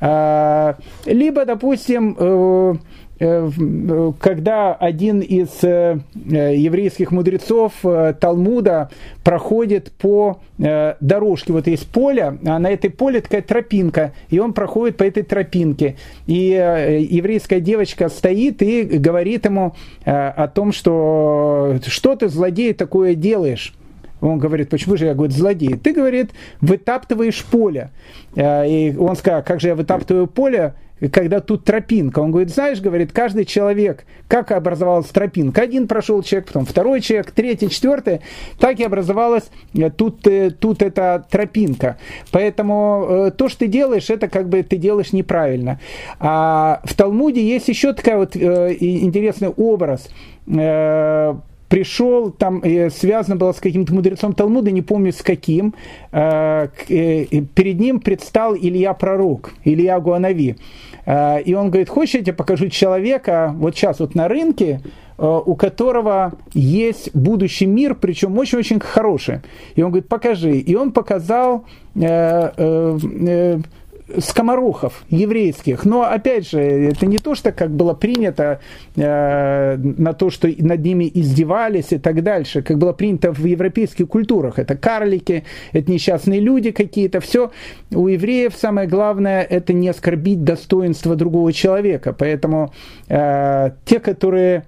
[0.00, 2.74] Либо, допустим, Э, э,
[3.22, 7.72] когда один из э, еврейских мудрецов
[8.20, 8.90] Талмуда
[9.22, 14.96] проходит по дорожке, вот есть поле, а на этой поле такая тропинка, и он проходит
[14.96, 15.96] по этой тропинке,
[16.26, 16.48] и
[17.10, 23.74] еврейская девочка стоит и говорит ему о том, что что ты, злодей, такое делаешь?
[24.20, 25.76] Он говорит, почему же я, говорю, злодей?
[25.76, 27.90] Ты, говорит, вытаптываешь поле.
[28.36, 30.74] И он сказал, как же я вытаптываю поле?
[31.08, 32.20] Когда тут тропинка.
[32.20, 35.62] Он говорит, знаешь, говорит, каждый человек, как образовалась тропинка.
[35.62, 38.20] Один прошел человек, потом второй человек, третий, четвертый.
[38.58, 41.98] Так и образовалась э, тут, э, тут эта тропинка.
[42.30, 45.80] Поэтому э, то, что ты делаешь, это как бы ты делаешь неправильно.
[46.20, 50.08] А в Талмуде есть еще такой вот интересный образ
[51.72, 55.72] пришел, там э, связано было с каким-то мудрецом Талмуда, не помню с каким,
[56.12, 60.56] э, э, перед ним предстал Илья Пророк, Илья Гуанави.
[61.06, 64.82] И он говорит, хочешь, я тебе покажу человека, вот сейчас вот на рынке,
[65.18, 69.40] у которого есть будущий мир, причем очень-очень хороший.
[69.74, 70.58] И он говорит, покажи.
[70.58, 71.64] И он показал
[74.18, 75.84] скоморохов еврейских.
[75.84, 78.60] Но, опять же, это не то, что как было принято
[78.96, 84.08] э, на то, что над ними издевались и так дальше, как было принято в европейских
[84.08, 84.58] культурах.
[84.58, 87.20] Это карлики, это несчастные люди какие-то.
[87.20, 87.50] Все
[87.90, 92.12] у евреев самое главное это не оскорбить достоинство другого человека.
[92.12, 92.72] Поэтому
[93.08, 94.64] э, те, которые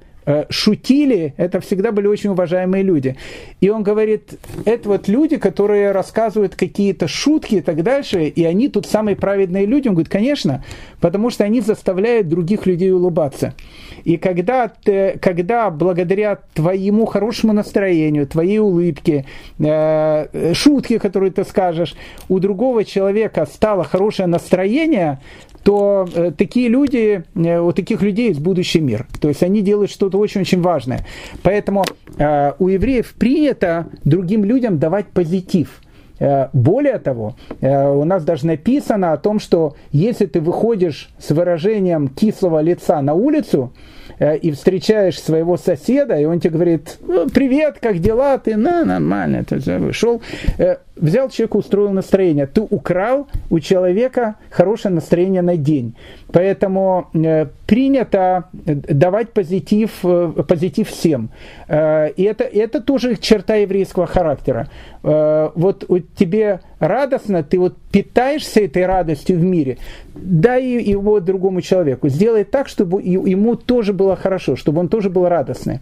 [0.49, 3.16] шутили, это всегда были очень уважаемые люди.
[3.61, 8.68] И он говорит, это вот люди, которые рассказывают какие-то шутки и так дальше, и они
[8.68, 9.89] тут самые праведные люди.
[9.89, 10.64] Он говорит, конечно,
[11.01, 13.55] потому что они заставляют других людей улыбаться.
[14.05, 19.25] И когда, ты, когда благодаря твоему хорошему настроению, твоей улыбке,
[19.59, 21.95] э, шутки, которые ты скажешь,
[22.29, 25.20] у другого человека стало хорошее настроение,
[25.64, 29.06] то э, такие люди, э, у таких людей есть будущий мир.
[29.20, 31.06] То есть они делают что-то очень-очень важное.
[31.42, 31.84] Поэтому
[32.18, 35.80] э, у евреев принято другим людям давать позитив.
[36.52, 42.60] Более того, у нас даже написано о том, что если ты выходишь с выражением кислого
[42.60, 43.72] лица на улицу,
[44.18, 48.38] и встречаешь своего соседа, и он тебе говорит, «Ну, привет, как дела?
[48.38, 50.22] Ты, на, нормально, ты вышел.
[50.59, 52.46] Э, взял человека, устроил настроение.
[52.46, 55.94] Ты украл у человека хорошее настроение на день.
[56.32, 59.90] Поэтому э, принято давать позитив,
[60.46, 61.30] позитив всем.
[61.68, 64.68] И это, это тоже черта еврейского характера.
[65.02, 65.86] Вот
[66.16, 69.78] тебе радостно, ты вот питаешься этой радостью в мире,
[70.14, 72.09] дай его другому человеку.
[72.09, 75.80] Сделай так, чтобы ему тоже было хорошо, чтобы он тоже был радостный.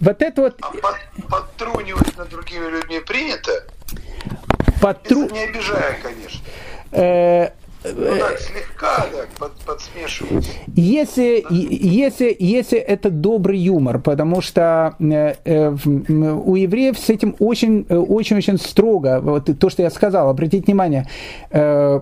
[0.00, 0.56] Вот это вот...
[0.60, 3.50] А под, подтрунивать над другими людьми принято?
[4.80, 5.28] Потру...
[5.28, 6.40] Не обижая, конечно.
[6.92, 7.50] Э,
[7.84, 10.50] ну так, слегка так, под, подсмешивать.
[10.76, 17.86] Если, если, если это добрый юмор, потому что э, э, у евреев с этим очень,
[17.88, 19.20] очень, очень строго.
[19.20, 21.08] Вот то, что я сказал, обратите внимание,
[21.50, 22.00] э,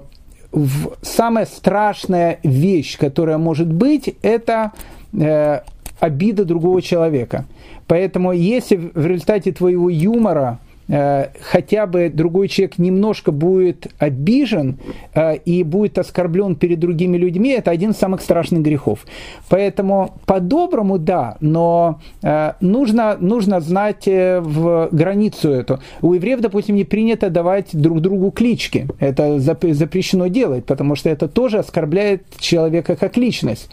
[0.50, 4.72] в, самая страшная вещь, которая может быть, это
[5.12, 5.60] э,
[6.00, 7.44] обида другого человека.
[7.86, 14.78] Поэтому если в результате твоего юмора Э, хотя бы другой человек немножко будет обижен
[15.14, 19.04] э, и будет оскорблен перед другими людьми, это один из самых страшных грехов.
[19.50, 25.80] Поэтому по-доброму да, но э, нужно, нужно знать в границу эту.
[26.00, 28.86] У евреев, допустим, не принято давать друг другу клички.
[28.98, 33.68] Это запрещено делать, потому что это тоже оскорбляет человека как личность.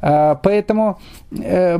[0.00, 0.98] Поэтому,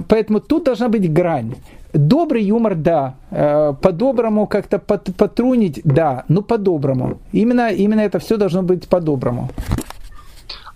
[0.08, 1.54] поэтому тут должна быть грань.
[1.92, 3.14] Добрый юмор, да.
[3.30, 6.24] Э, по-доброму как-то потрунить, да.
[6.28, 7.20] Ну, по-доброму.
[7.32, 9.50] Именно, именно это все должно быть по-доброму.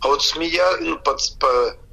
[0.01, 1.47] А вот смея, ну, под, по,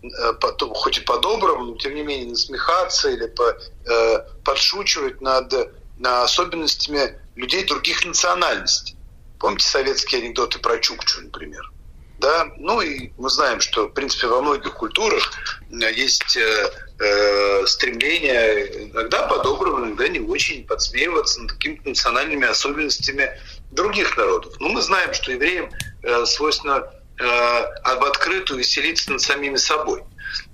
[0.03, 5.53] э, по, хоть и по-доброму, но тем не менее насмехаться или по, э, подшучивать над,
[5.99, 8.97] над особенностями людей других национальностей.
[9.39, 11.72] Помните советские анекдоты про Чукчу, например?
[12.19, 12.47] Да?
[12.57, 15.32] Ну и мы знаем, что, в принципе, во многих культурах
[15.69, 16.72] есть э,
[17.02, 23.32] э, стремление иногда по-доброму, иногда не очень подсмеиваться над какими-то национальными особенностями
[23.72, 24.54] других народов.
[24.60, 25.70] Но мы знаем, что евреям
[26.04, 26.86] э, свойственно
[27.20, 30.04] э, в открытую веселиться над самими собой.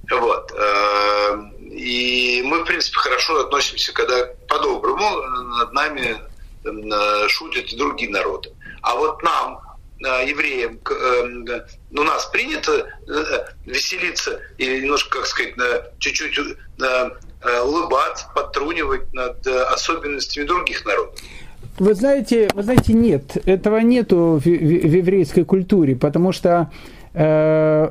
[0.10, 0.52] Вот.
[0.56, 5.22] Э, и мы, в принципе, хорошо относимся, когда по-доброму
[5.58, 6.18] над нами
[7.30, 8.52] шутят и другие народы.
[8.82, 9.60] А вот нам,
[10.00, 10.80] евреям,
[11.91, 12.88] у нас принято
[13.66, 15.56] веселиться или немножко, как сказать,
[16.00, 16.39] чуть-чуть
[17.64, 21.20] улыбаться, подтрунивать над особенностями других народов.
[21.80, 26.72] Вы знаете, вы знаете, нет, этого нету в еврейской культуре, потому что
[27.14, 27.89] э,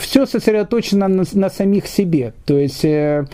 [0.00, 2.34] все сосредоточено на, на самих себе.
[2.46, 3.26] То есть э,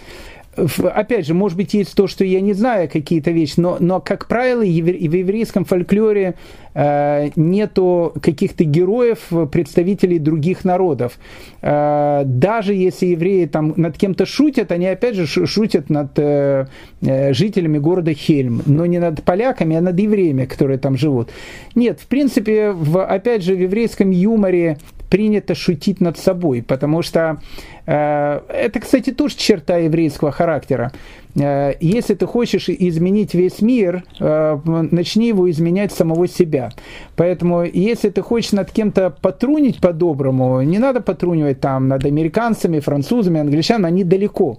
[0.56, 4.26] опять же, может быть, есть то, что я не знаю какие-то вещи, но, но как
[4.26, 6.34] правило, в еврейском фольклоре
[6.74, 9.18] э, нету каких-то героев,
[9.50, 11.18] представителей других народов.
[11.62, 16.66] Э, даже если евреи там над кем-то шутят, они опять же шутят над э,
[17.00, 21.30] жителями города Хельм, но не над поляками, а над евреями, которые там живут.
[21.74, 24.78] Нет, в принципе, в, опять же, в еврейском юморе
[25.08, 27.40] принято шутить над собой, потому что
[27.86, 30.92] э, это, кстати, тоже черта еврейского характера.
[31.36, 36.70] Э, если ты хочешь изменить весь мир, э, начни его изменять самого себя.
[37.16, 43.40] Поэтому, если ты хочешь над кем-то потрунить по-доброму, не надо потрунивать там над американцами, французами,
[43.40, 44.58] англичанами, они далеко.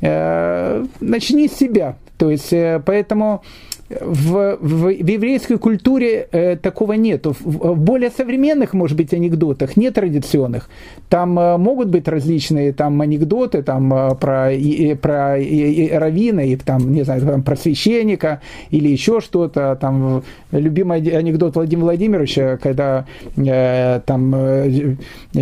[0.00, 1.96] Э, начни с себя.
[2.18, 2.50] То есть,
[2.86, 3.42] поэтому
[3.88, 7.26] в, в, в еврейской культуре э, такого нет.
[7.26, 10.68] В, в более современных, может быть, анекдотах, не традиционных,
[11.08, 16.42] там э, могут быть различные там анекдоты там, э, про, и, про и, и равина,
[16.42, 19.76] и там, не знаю, там, про священника или еще что-то.
[19.80, 23.06] Там, любимый анекдот Владимира Владимировича, когда
[23.36, 24.96] э, там, э,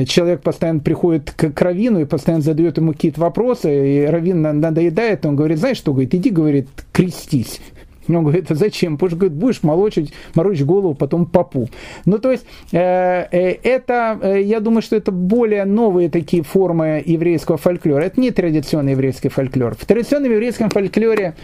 [0.06, 5.24] человек постоянно приходит к, к равину и постоянно задает ему какие-то вопросы, и равин надоедает,
[5.24, 7.60] он говорит, знаешь что, говорит, иди, говорит, крестись.
[8.08, 8.96] Он говорит, а зачем?
[8.96, 11.68] Потому что, говорит, будешь молочить, морочить голову потом попу.
[12.04, 17.02] Ну, то есть, э, э, это, э, я думаю, что это более новые такие формы
[17.04, 18.04] еврейского фольклора.
[18.04, 19.74] Это не традиционный еврейский фольклор.
[19.74, 21.34] В традиционном еврейском фольклоре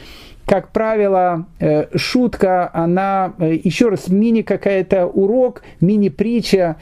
[0.46, 1.46] как правило,
[1.94, 6.76] шутка, она еще раз мини какая-то урок, мини-притча,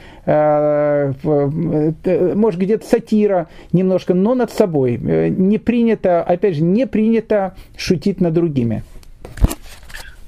[2.35, 4.97] может где-то сатира немножко, но над собой.
[4.97, 8.81] Не принято, опять же, не принято шутить над другими.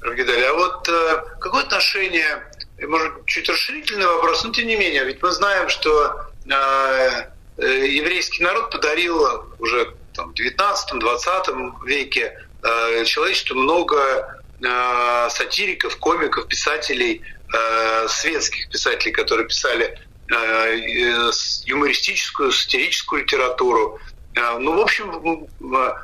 [0.02, 0.44] Равгидали.
[0.44, 2.44] А вот э, какое отношение,
[2.82, 7.28] может, чуть расширительный вопрос, но тем не менее, ведь мы знаем, что э,
[7.58, 16.48] э, еврейский народ подарил уже там, в 19-20 веке э, человечеству много э, сатириков, комиков,
[16.48, 17.22] писателей,
[17.54, 20.00] э, светских писателей, которые писали
[20.32, 21.32] э,
[21.66, 25.48] юмористическую, сатирическую литературу, Э, ну, в общем,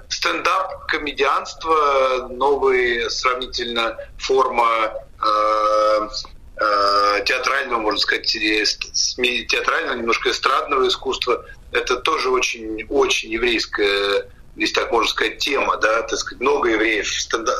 [0.09, 6.09] стендап, комедианство, новая сравнительно форма э,
[6.57, 11.45] э, театрального, можно сказать, театрального, немножко эстрадного искусства.
[11.71, 17.07] Это тоже очень, очень еврейская, если так можно сказать, тема, да, так сказать, много евреев,
[17.07, 17.53] стенда,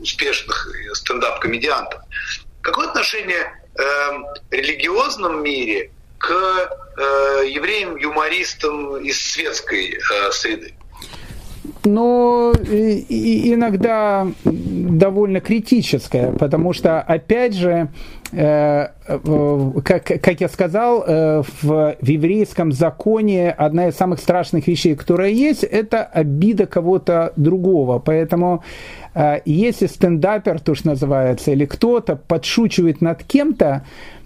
[0.00, 2.00] успешных стендап-комедиантов.
[2.60, 10.74] Какое отношение э, в религиозном мире к э, евреям-юмористам из светской э, среды?
[11.84, 12.52] но
[13.08, 17.88] иногда довольно критическое, потому что, опять же,
[18.32, 18.88] э,
[19.84, 25.30] как, как я сказал, э, в, в еврейском законе одна из самых страшных вещей, которая
[25.30, 27.98] есть, это обида кого-то другого.
[27.98, 28.62] Поэтому
[29.14, 34.17] э, если стендапер, то, что называется, или кто-то подшучивает над кем-то, Э,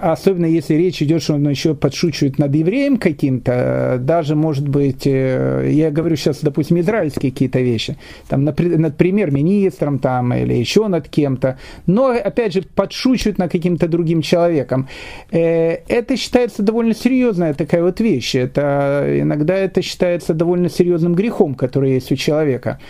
[0.00, 5.70] особенно если речь идет, что он еще подшучивает над евреем каким-то, даже, может быть, э,
[5.72, 7.96] я говорю сейчас, допустим, израильские какие-то вещи,
[8.28, 8.56] там, над
[8.96, 14.88] премьер-министром там, или еще над кем-то, но, опять же, подшучивают над каким-то другим человеком.
[15.30, 18.34] Э, это считается довольно серьезная такая вот вещь.
[18.34, 22.80] Это, иногда это считается довольно серьезным грехом, который есть у человека.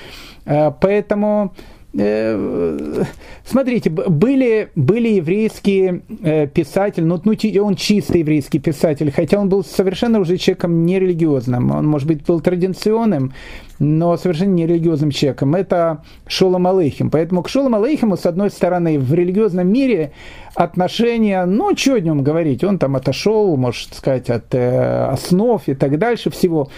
[0.45, 9.39] Поэтому Э, смотрите, были, были еврейские э, писатели, ну, ну, он чисто еврейский писатель, хотя
[9.39, 13.35] он был совершенно уже человеком нерелигиозным, он, может быть, был традиционным,
[13.79, 15.55] но совершенно нерелигиозным человеком.
[15.55, 17.11] Это Шолом Алейхим.
[17.11, 20.13] Поэтому к Шолом Алейхиму, с одной стороны, в религиозном мире
[20.55, 25.75] отношения, ну, что о нем говорить, он там отошел, можно сказать, от э, основ и
[25.75, 26.71] так дальше всего.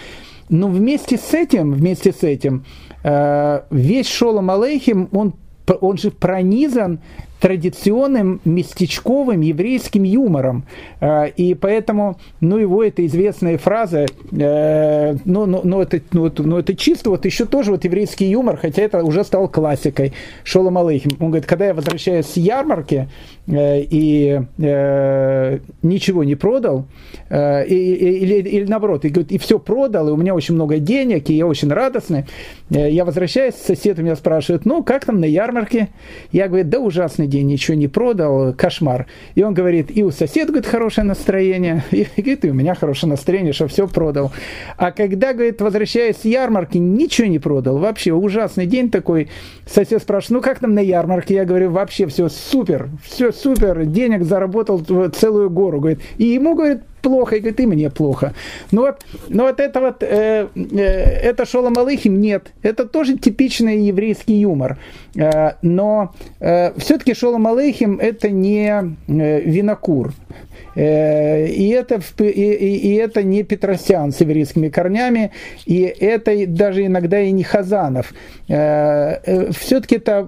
[0.49, 2.63] Но вместе с этим, вместе с этим,
[3.07, 5.35] Э, весь Шолом Алейхим, он,
[5.79, 7.01] он же пронизан
[7.39, 10.63] традиционным местечковым еврейским юмором.
[11.01, 16.43] Э, и поэтому, ну, его эта известная фраза, э, ну, ну, ну, это, ну, это,
[16.43, 20.13] ну, это чисто вот еще тоже вот еврейский юмор, хотя это уже стал классикой.
[20.43, 21.11] Шолом Алейхим.
[21.19, 23.09] Он говорит, когда я возвращаюсь с ярмарки
[23.47, 24.41] э, и
[25.83, 26.87] ничего не продал,
[27.29, 31.33] или, или наоборот, и, говорит, и все продал, и у меня очень много денег, и
[31.33, 32.25] я очень радостный,
[32.69, 35.89] я возвращаюсь, сосед у меня спрашивает, ну, как там на ярмарке?
[36.31, 36.79] Я говорю, да
[37.25, 39.07] ужасный день, ничего не продал, кошмар.
[39.35, 43.09] И он говорит, и у соседа, говорит, хорошее настроение, и, говорит, и у меня хорошее
[43.09, 44.31] настроение, что все продал.
[44.77, 49.29] А когда, говорит, возвращаясь с ярмарки, ничего не продал, вообще ужасный день такой.
[49.65, 51.35] Сосед спрашивает, ну как там на ярмарке?
[51.35, 54.79] Я говорю, вообще все супер, все супер, денег заработал
[55.09, 55.99] целую гору, говорит.
[56.17, 58.33] И ему, говорит, плохо, и говорит, и мне плохо.
[58.71, 60.81] Ну вот, ну вот это вот, э, э,
[61.29, 64.77] это Шолом Алыхим, нет, это тоже типичный еврейский юмор.
[65.15, 68.69] Э, но э, все-таки Шолом Алыхим это не
[69.07, 70.13] э, винокур.
[70.75, 75.31] Э, и это, и, и это не Петросян с еврейскими корнями,
[75.67, 78.13] и это даже иногда и не Хазанов.
[78.47, 80.27] Э, э, все-таки это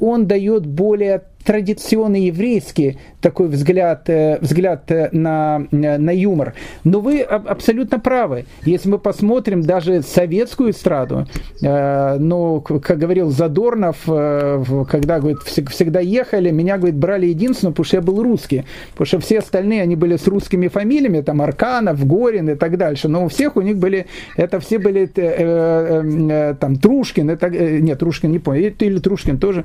[0.00, 6.54] он дает более традиционный еврейский такой взгляд, э, взгляд э, на, э, на юмор.
[6.84, 8.44] Но вы абсолютно правы.
[8.64, 11.26] Если мы посмотрим даже советскую эстраду,
[11.60, 18.02] ну, как говорил Задорнов, когда, говорит, всегда ехали, меня, говорит, брали единственное, потому что я
[18.02, 18.64] был русский.
[18.92, 23.08] Потому что все остальные, они были с русскими фамилиями, там Арканов, Горин и так дальше.
[23.08, 24.06] Но у всех у них были,
[24.36, 29.64] это все были там Трушкин, это, нет, Трушкин не понял, или Трушкин тоже.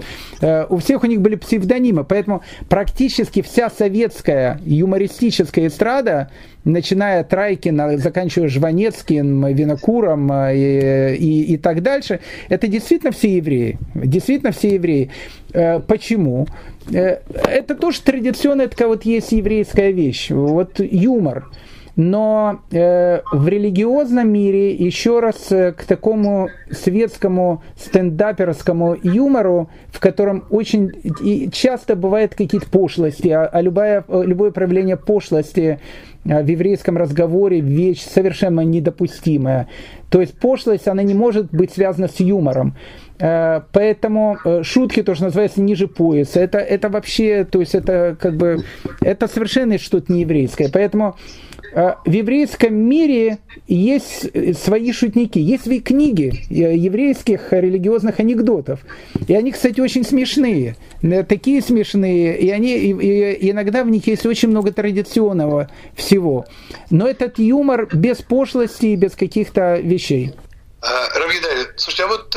[0.70, 1.71] У всех у них были псевдонимы,
[2.04, 6.30] поэтому практически вся советская юмористическая эстрада,
[6.64, 12.20] начиная от Райкина, заканчивая Жванецким, Винокуром э, и, и, и так дальше,
[12.50, 13.78] это действительно все евреи.
[13.96, 15.12] Действительно все евреи.
[15.54, 16.48] Э, почему?
[16.92, 20.30] Э, это тоже традиционная такая вот есть еврейская вещь.
[20.30, 21.50] Вот юмор
[21.96, 30.46] но э, в религиозном мире еще раз э, к такому светскому стендаперскому юмору, в котором
[30.50, 30.92] очень
[31.22, 35.80] и часто бывают какие-то пошлости, а, а любое, любое проявление пошлости
[36.24, 39.68] э, в еврейском разговоре вещь совершенно недопустимая.
[40.10, 42.76] То есть пошлость, она не может быть связана с юмором.
[43.20, 46.40] Э, поэтому э, шутки тоже называются ниже пояса.
[46.40, 48.64] Это, это вообще, то есть это как бы,
[49.02, 50.70] это совершенно что-то нееврейское.
[50.72, 54.28] Поэтому Э, в еврейском мире есть
[54.62, 58.82] свои шутники, есть свои книги э, еврейских религиозных анекдотов.
[59.28, 60.76] И они, кстати, очень смешные.
[61.02, 66.46] Э, такие смешные, и они и, иногда в них есть очень много традиционного всего.
[66.90, 70.34] Но этот юмор без пошлости и без каких-то вещей.
[70.82, 72.36] Равгидарь, слушайте, а вот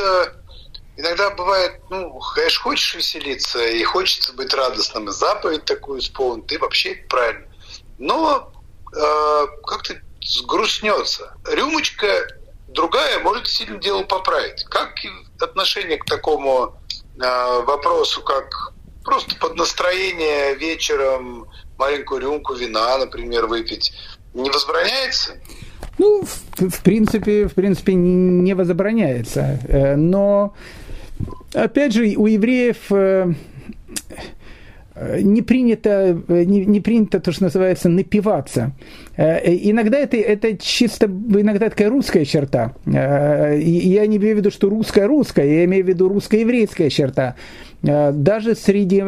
[0.97, 6.59] иногда бывает, ну, конечно, хочешь веселиться и хочется быть радостным, и заповедь такую исполнить, ты
[6.59, 7.45] вообще правильно.
[7.97, 8.51] Но
[8.95, 11.35] э, как-то сгрустнется.
[11.51, 12.27] Рюмочка
[12.67, 14.63] другая может сильно дело поправить.
[14.65, 14.93] Как
[15.39, 16.75] отношение к такому
[17.17, 18.73] э, вопросу, как
[19.03, 21.47] просто под настроение вечером
[21.77, 23.93] маленькую рюмку вина, например, выпить,
[24.33, 25.35] не возбраняется?
[25.97, 29.59] Ну, в, в принципе, в принципе, не возобраняется.
[29.67, 30.53] Э, но,
[31.53, 33.33] опять же, у евреев э,
[34.95, 38.71] не принято, э, не, не принято то, что называется, напиваться.
[39.17, 42.73] Э, иногда это, это чисто, иногда такая русская черта.
[42.85, 47.35] Я не имею в виду, что русская-русская, я имею в виду русско-еврейская черта.
[47.81, 49.03] Даже среди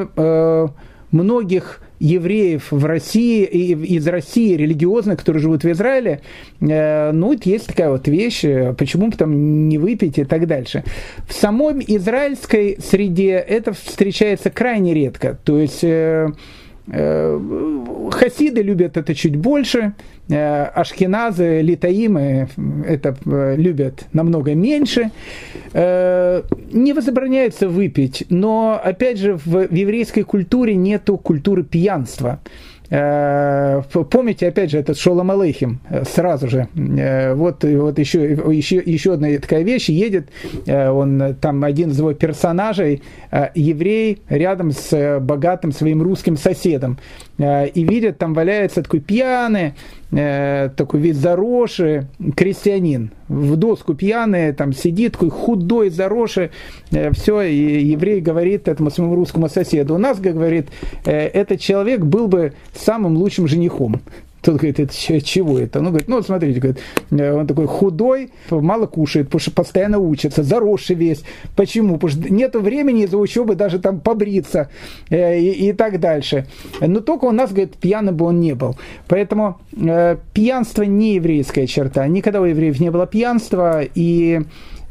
[1.12, 6.22] многих евреев в России, из России религиозных, которые живут в Израиле,
[6.60, 10.84] э, ну, есть такая вот вещь, э, почему бы там не выпить и так дальше.
[11.28, 15.38] В самой израильской среде это встречается крайне редко.
[15.44, 16.30] То есть э,
[18.12, 19.94] Хасиды любят это чуть больше,
[20.30, 22.50] ашкеназы, литаимы
[22.86, 25.12] это любят намного меньше.
[25.74, 32.40] Не возобраняется выпить, но, опять же, в еврейской культуре нету культуры пьянства.
[32.90, 36.68] Э, помните, опять же, этот Шолом Алейхим э, сразу же.
[36.76, 39.90] Э, вот, вот еще, еще, еще одна такая вещь.
[39.90, 40.30] Едет,
[40.68, 43.02] он там один из его персонажей,
[43.56, 46.98] еврей, рядом с богатым своим русским соседом.
[47.40, 49.74] И видит, там валяется такой пьяный,
[50.10, 53.12] такой весь заросший крестьянин.
[53.28, 56.50] В доску пьяный, там сидит такой худой, заросший.
[57.12, 59.94] Все, и еврей говорит этому своему русскому соседу.
[59.94, 60.70] У нас, говорит,
[61.06, 64.02] этот человек был бы самым лучшим женихом.
[64.48, 64.94] Тот говорит, это
[65.26, 65.82] чего это?
[65.82, 66.80] Ну, говорит, ну, смотрите, говорит,
[67.12, 71.24] э, он такой худой, мало кушает, потому что постоянно учится, заросший весь.
[71.58, 71.96] Почему?
[71.96, 74.70] Потому что нет времени из-за учебы даже там побриться
[75.10, 76.48] э, и, и так дальше.
[76.80, 78.78] Но только у нас, говорит, пьяным бы он не был.
[79.10, 82.08] Поэтому э, пьянство не еврейская черта.
[82.08, 84.44] Никогда у евреев не было пьянства, и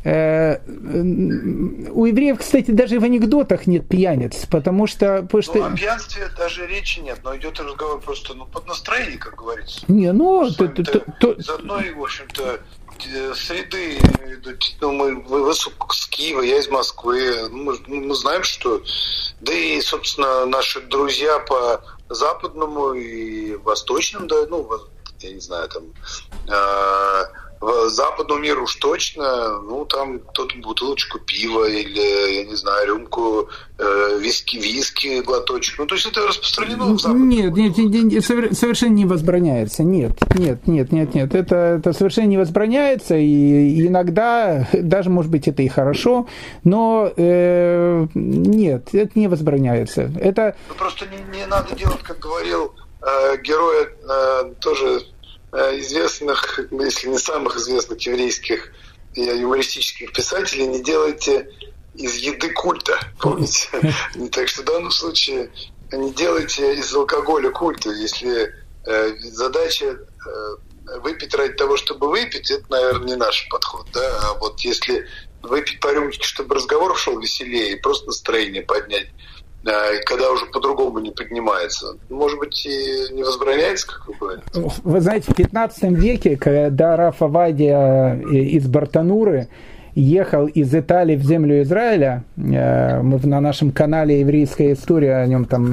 [0.06, 5.22] у евреев, кстати, даже в анекдотах нет пьяниц, потому что...
[5.22, 5.54] Потому что...
[5.54, 9.80] Ну, о пьянстве даже речи нет, но идет разговор просто ну, под настроение, как говорится.
[9.88, 10.48] Не, ну...
[10.50, 11.32] То, то, то, то...
[11.32, 12.60] Из одной, в общем-то,
[13.34, 13.98] среды,
[14.80, 18.82] ну, мы вы с Киева, я из Москвы, ну, мы, мы знаем, что,
[19.40, 24.68] да и, собственно, наши друзья по западному и восточному, да, ну,
[25.20, 25.82] я не знаю, там,
[26.48, 27.24] э,
[27.60, 33.48] в западному миру уж точно, ну, там кто-то бутылочку пива или, я не знаю, рюмку
[33.78, 35.78] э, виски, виски, глоточек.
[35.78, 39.82] Ну, то есть это распространено в западном Нет, нет, нет, нет, совершенно не возбраняется.
[39.84, 41.34] Нет, нет, нет, нет, нет.
[41.34, 46.26] Это, это совершенно не возбраняется, и иногда, даже, может быть, это и хорошо,
[46.62, 50.10] но э, нет, это не возбраняется.
[50.20, 50.56] Это...
[50.68, 55.06] Ну, просто не, не надо делать, как говорил э, герой э, тоже
[55.78, 58.72] известных, если не самых известных еврейских
[59.14, 61.48] юмористических писателей, не делайте
[61.94, 63.68] из еды культа, помните?
[64.32, 65.50] Так что в данном случае
[65.92, 67.90] не делайте из алкоголя культа.
[67.90, 68.52] Если
[68.86, 73.86] э, задача э, выпить ради того, чтобы выпить, это, наверное, не наш подход.
[73.92, 74.20] Да?
[74.22, 75.06] А вот если
[75.42, 79.08] выпить по рюмочке, чтобы разговор шел веселее просто настроение поднять,
[80.04, 81.96] когда уже по-другому не поднимается.
[82.08, 84.80] Может быть, и не возбраняется, как вы говорите?
[84.84, 89.48] Вы знаете, в 15 веке, когда Рафа Вадия э, из Бартануры
[89.94, 95.46] ехал из Италии в землю Израиля, э, мы на нашем канале «Еврейская история», о нем
[95.46, 95.72] там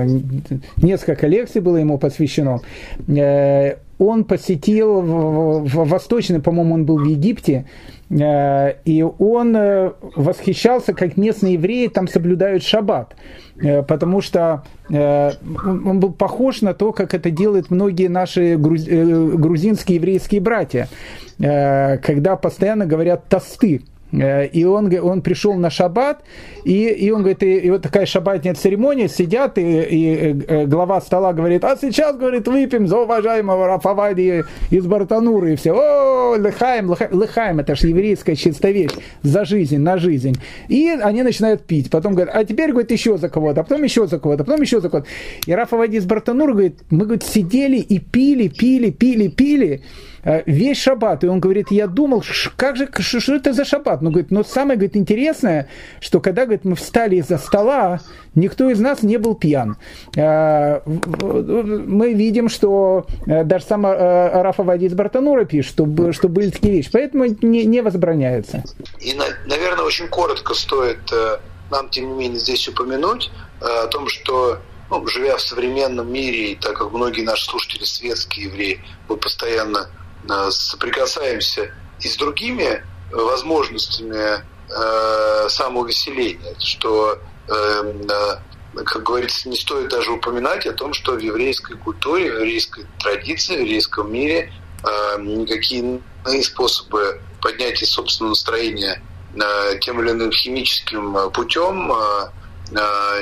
[0.77, 2.61] несколько лекций было ему посвящено,
[3.07, 7.65] э, он посетил в, Восточный, по-моему, он был в Египте,
[8.02, 13.15] Э, и он э, восхищался, как местные евреи там соблюдают шаббат,
[13.61, 20.41] э, потому что он был похож на то, как это делают многие наши грузинские еврейские
[20.41, 20.89] братья,
[21.37, 26.23] когда постоянно говорят тосты, Э, и он, он пришел на шаббат,
[26.63, 31.01] и, и он говорит, и, и вот такая шаббатная церемония, сидят, и, и э, глава
[31.01, 36.89] стола говорит, а сейчас, говорит, выпьем за уважаемого Рафавади из Бартануры, и все, о, лыхаем,
[36.89, 38.91] лыхаем, лыхаем, это же еврейская чистая вещь,
[39.23, 40.35] за жизнь, на жизнь.
[40.67, 44.05] И они начинают пить, потом говорят, а теперь, говорит, еще за кого-то, а потом еще
[44.05, 45.09] за кого-то, а потом еще за кого-то.
[45.47, 50.12] И Рафавади из Бартануры говорит, мы, говорит, сидели и пили, пили, пили, пили, Э,
[50.45, 51.23] весь шаббат.
[51.23, 52.23] И он говорит, я думал,
[52.55, 54.01] как же, что это за шаббат?
[54.01, 55.67] Ну, говорит, но самое, говорит, интересное,
[55.99, 57.99] что когда, говорит, мы встали из-за стола,
[58.35, 59.77] никто из нас не был пьян.
[60.15, 66.49] Э, мы видим, что э, даже сам Рафа Вади из Бартанура пишет, что, что были
[66.49, 66.89] такие вещи.
[66.91, 68.63] Поэтому не, не возбраняется.
[68.99, 71.11] И, наверное, очень коротко стоит
[71.71, 74.59] нам, тем не менее, здесь упомянуть о том, что
[74.89, 78.79] ну, живя в современном мире, и так как многие наши слушатели светские евреи,
[79.09, 80.02] мы постоянно Э,
[80.49, 87.93] соприкасаемся и с другими возможностями э, самоувеселения, что, э,
[88.73, 92.85] э, как говорится, не стоит даже упоминать о том, что в еврейской культуре, в еврейской
[92.99, 94.51] традиции, в еврейском мире
[94.83, 99.01] э, никакие иные способы поднятия собственного настроения
[99.35, 102.29] э, тем или иным химическим путем э, Э,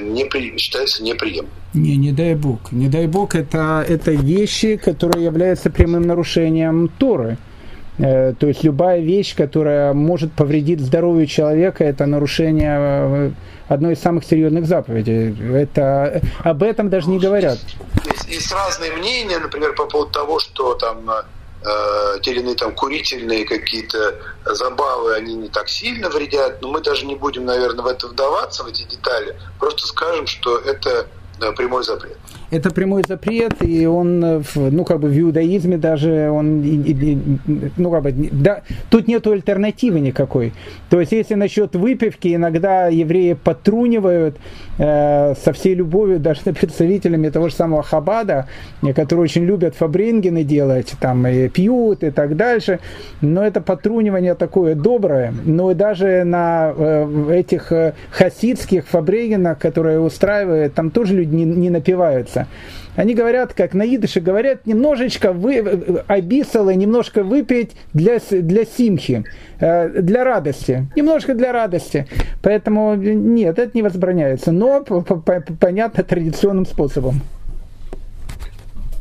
[0.02, 1.50] не при, считается неприемлемым.
[1.74, 2.72] Не, не дай бог.
[2.72, 7.38] Не дай бог, это, это вещи, которые являются прямым нарушением Торы.
[7.98, 13.32] Э, то есть любая вещь, которая может повредить здоровью человека, это нарушение э,
[13.68, 15.36] одной из самых серьезных заповедей.
[15.56, 17.60] Это, об этом даже не говорят.
[18.06, 21.10] Есть, есть разные мнения, например, по поводу того, что там
[21.64, 24.16] э, те или иные там курительные какие-то
[24.46, 28.64] забавы, они не так сильно вредят, но мы даже не будем, наверное, в это вдаваться,
[28.64, 31.08] в эти детали, просто скажем, что это
[31.56, 32.18] прямой запрет.
[32.52, 36.62] Это прямой запрет, и он, э, ну, как бы в иудаизме даже, он,
[37.78, 40.52] ну, как бы, да, тут нет альтернативы никакой.
[40.90, 44.36] То есть, если насчет выпивки, иногда евреи потрунивают
[44.78, 48.48] э, со всей любовью даже представителями того же самого Хабада,
[48.82, 52.80] которые очень любят фабрингены делать, там, и пьют и так дальше,
[53.22, 60.74] но это потрунивание такое доброе, но даже на э, этих э, хасидских фабрингенах, которые устраивают,
[60.74, 62.48] там тоже люди не, не напиваются.
[62.96, 69.24] Они говорят, как на идыше говорят, немножечко вы, обисало, немножко выпить для, для симхи,
[69.60, 70.88] э, для радости.
[70.96, 72.08] Немножко для радости.
[72.42, 74.52] Поэтому нет, это не возбраняется.
[74.52, 77.22] Но, понятно, традиционным способом.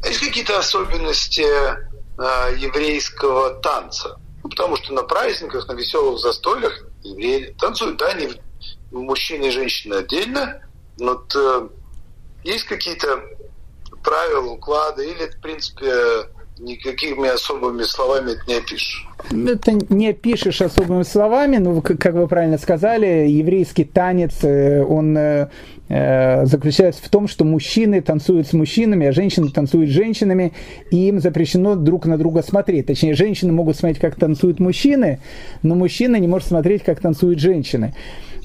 [0.06, 4.18] Есть какие-то особенности э, еврейского танца.
[4.42, 8.28] Ну, потому что на праздниках, на веселых застольях евреи танцуют, да, они
[8.90, 10.62] мужчины и женщины отдельно,
[10.98, 11.68] но вот, э,
[12.44, 13.22] есть какие-то
[14.02, 15.92] правила, уклады, или, в принципе,
[16.58, 19.08] никакими особыми словами это не опишешь.
[19.30, 25.50] Это не опишешь особыми словами, но, как вы правильно сказали, еврейский танец, э, он э,
[25.90, 30.52] заключается в том, что мужчины танцуют с мужчинами, а женщины танцуют с женщинами,
[30.92, 32.86] и им запрещено друг на друга смотреть.
[32.86, 35.18] Точнее, женщины могут смотреть, как танцуют мужчины,
[35.62, 37.92] но мужчина не может смотреть, как танцуют женщины.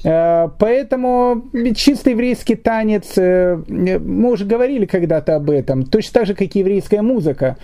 [0.02, 1.44] Поэтому
[1.76, 7.02] чисто еврейский танец, мы уже говорили когда-то об этом, точно так же, как и еврейская
[7.02, 7.56] музыка.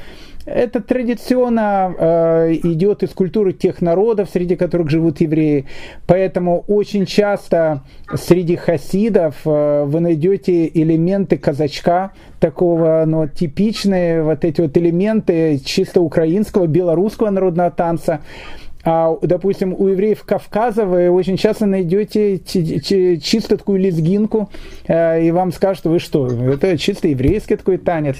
[0.44, 5.66] Это традиционно э, идет из культуры тех народов, среди которых живут евреи.
[6.06, 7.82] Поэтому очень часто
[8.14, 16.00] среди хасидов э, вы найдете элементы казачка, такого ну, типичные вот эти вот элементы чисто
[16.00, 18.20] украинского, белорусского народного танца.
[18.84, 24.50] А, допустим, у евреев Кавказа вы очень часто найдете чисто такую лезгинку,
[24.88, 28.16] э, и вам скажут, вы что, это чисто еврейский такой танец.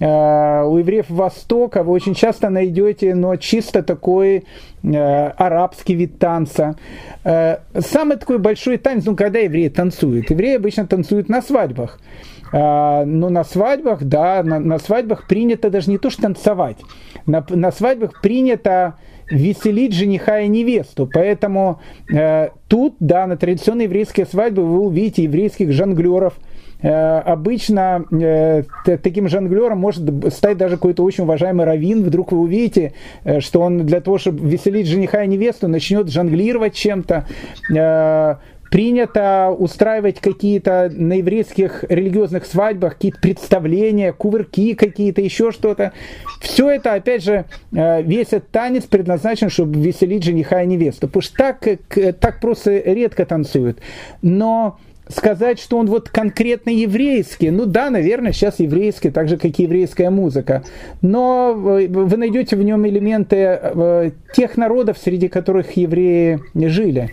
[0.00, 4.44] Э, у евреев Востока вы очень часто найдете, но чисто такой
[4.82, 6.76] э, арабский вид танца.
[7.24, 10.30] Самый такой большой танец, ну, когда евреи танцуют.
[10.30, 11.98] Евреи обычно танцуют на свадьбах.
[12.50, 16.78] Но на свадьбах, да, на, на свадьбах принято даже не то, что танцевать.
[17.26, 18.94] На, на свадьбах принято
[19.30, 21.08] веселить жениха и невесту.
[21.12, 21.80] Поэтому
[22.12, 26.34] э, тут, да, на традиционной еврейской свадьбе вы увидите еврейских жонглеров.
[26.80, 32.04] Э, обычно э, таким жонглером может стать даже какой-то очень уважаемый раввин.
[32.04, 32.92] Вдруг вы увидите,
[33.24, 37.26] э, что он для того, чтобы веселить жениха и невесту, начнет жонглировать чем-то.
[37.74, 38.36] Э,
[38.70, 45.92] принято устраивать какие-то на еврейских религиозных свадьбах какие-то представления, кувырки какие-то, еще что-то.
[46.40, 51.06] Все это, опять же, э, весь этот танец предназначен, чтобы веселить жениха и невесту.
[51.06, 51.66] Потому что так,
[52.20, 53.78] так просто редко танцуют.
[54.22, 54.78] Но
[55.08, 59.62] сказать, что он вот конкретно еврейский, ну да, наверное, сейчас еврейский, так же, как и
[59.62, 60.62] еврейская музыка,
[61.02, 67.10] но вы найдете в нем элементы э, тех народов, среди которых евреи жили.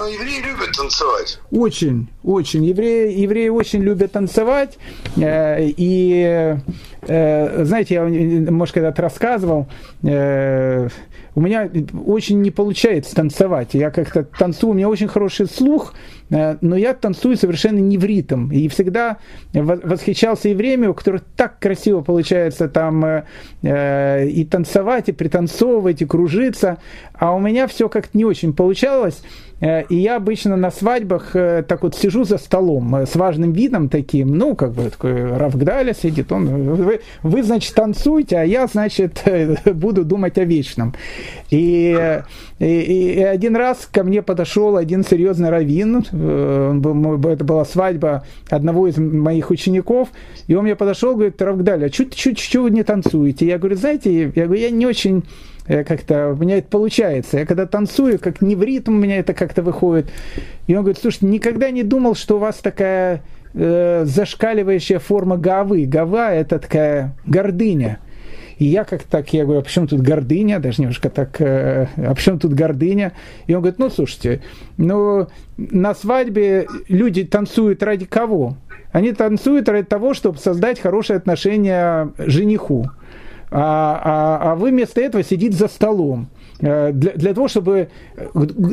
[0.00, 1.38] Но евреи любят танцевать.
[1.50, 2.64] Очень, очень.
[2.64, 4.78] Евреи, евреи очень любят танцевать.
[5.18, 6.56] Э, и,
[7.02, 9.68] э, знаете, я, может, когда-то рассказывал,
[10.02, 10.88] э,
[11.34, 11.68] у меня
[12.06, 13.74] очень не получается танцевать.
[13.74, 15.92] Я как-то танцую, у меня очень хороший слух,
[16.28, 18.50] но я танцую совершенно не в ритм.
[18.50, 19.18] И всегда
[19.52, 23.24] восхищался евреями, у которых так красиво получается там
[23.62, 26.78] и танцевать, и пританцовывать, и кружиться.
[27.14, 29.22] А у меня все как-то не очень получалось.
[29.60, 34.54] И я обычно на свадьбах так вот сижу за столом с важным видом таким, ну,
[34.54, 39.22] как бы такой Равгдаля сидит, он, вы, вы, значит, танцуете, а я, значит,
[39.66, 40.94] буду думать о вечном.
[41.50, 42.20] И,
[42.58, 46.80] и, и один раз ко мне подошел один серьезный раввин, э,
[47.32, 50.08] это была свадьба одного из моих учеников,
[50.46, 53.46] и он мне подошел, говорит, Равгдаль, а чуть-чуть вы не танцуете?
[53.46, 57.38] Я говорю, знаете, я говорю, я не очень э, как-то, у меня это получается.
[57.38, 60.10] Я когда танцую, как не в ритм у меня это как-то выходит.
[60.66, 63.22] И он говорит, слушай, никогда не думал, что у вас такая
[63.54, 65.84] э, зашкаливающая форма гавы.
[65.86, 67.98] Гава– это такая гордыня.
[68.58, 70.58] И я как так, я говорю, а почему тут гордыня?
[70.58, 73.12] Даже немножко так, э, а почему тут гордыня?
[73.46, 74.42] И он говорит, ну, слушайте,
[74.76, 78.58] ну, на свадьбе люди танцуют ради кого?
[78.92, 82.90] Они танцуют ради того, чтобы создать хорошие отношения жениху.
[83.50, 84.00] А,
[84.42, 86.28] а, а вы вместо этого сидите за столом.
[86.60, 88.26] Э, для, для того, чтобы э,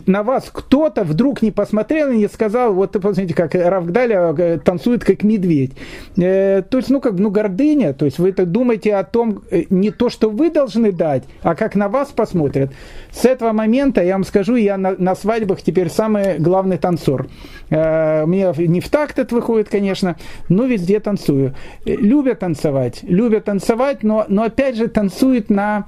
[0.05, 5.03] на вас кто-то вдруг не посмотрел и не сказал, вот посмотрите, как Равгдаля э, танцует
[5.03, 5.73] как медведь.
[6.15, 10.09] То есть, ну, как ну, гордыня, то есть вы это думаете о том, не то,
[10.09, 12.71] что вы должны дать, а как на вас посмотрят.
[13.11, 17.27] С этого момента, я вам скажу, я на, на свадьбах теперь самый главный танцор.
[17.69, 20.15] Мне не в такт это выходит, конечно,
[20.49, 21.53] но везде танцую.
[21.85, 25.85] Любят танцевать, любят танцевать, но, но опять же танцуют на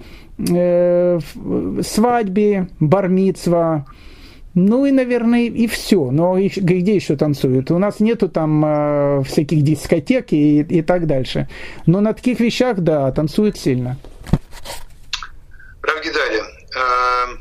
[0.47, 1.19] э,
[1.81, 3.85] свадьбе, бармицва,
[4.55, 6.09] ну и, наверное, и все.
[6.11, 7.71] Но где еще танцуют?
[7.71, 11.47] У нас нету там э, всяких дискотек и, и так дальше.
[11.85, 13.97] Но на таких вещах, да, танцуют сильно.
[15.81, 17.37] Равгидали, э,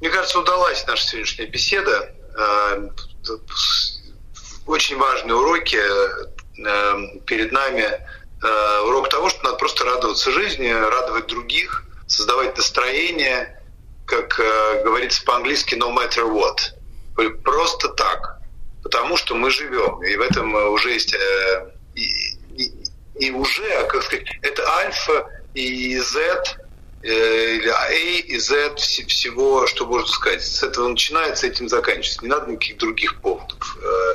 [0.00, 2.10] мне кажется, удалась наша сегодняшняя беседа.
[2.36, 2.88] Э,
[4.66, 7.84] очень важные уроки э, перед нами.
[7.84, 11.84] Э, урок того, что надо просто радоваться жизни, радовать других–
[12.16, 13.60] создавать настроение,
[14.06, 16.58] как э, говорится по-английски, no matter what.
[17.42, 18.38] Просто так.
[18.82, 20.02] Потому что мы живем.
[20.02, 21.70] И в этом уже есть э,
[23.18, 26.42] и уже, как сказать, это альфа и Z,
[27.02, 30.42] э, или A и Z всего, что можно сказать.
[30.42, 32.22] С этого начинается, этим заканчивается.
[32.22, 33.78] Не надо никаких других поводов.
[33.82, 34.14] Э,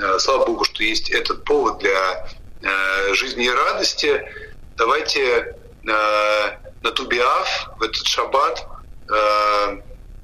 [0.00, 2.28] э, слава Богу, что есть этот повод для
[3.14, 4.22] жизни и радости.
[4.76, 5.56] Давайте
[6.82, 8.66] на Тубиав в этот шаббат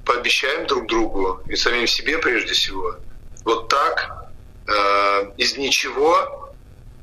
[0.04, 2.96] пообещаем друг другу и самим себе прежде всего
[3.44, 4.30] вот так
[5.36, 6.52] из ничего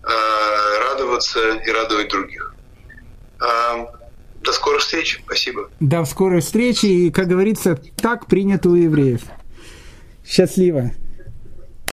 [0.01, 2.55] радоваться и радовать других.
[3.39, 5.21] До скорых встреч.
[5.25, 5.69] Спасибо.
[5.79, 6.85] До скорой встречи.
[6.85, 9.21] И, как говорится, так принято у евреев.
[10.25, 10.91] Счастливо.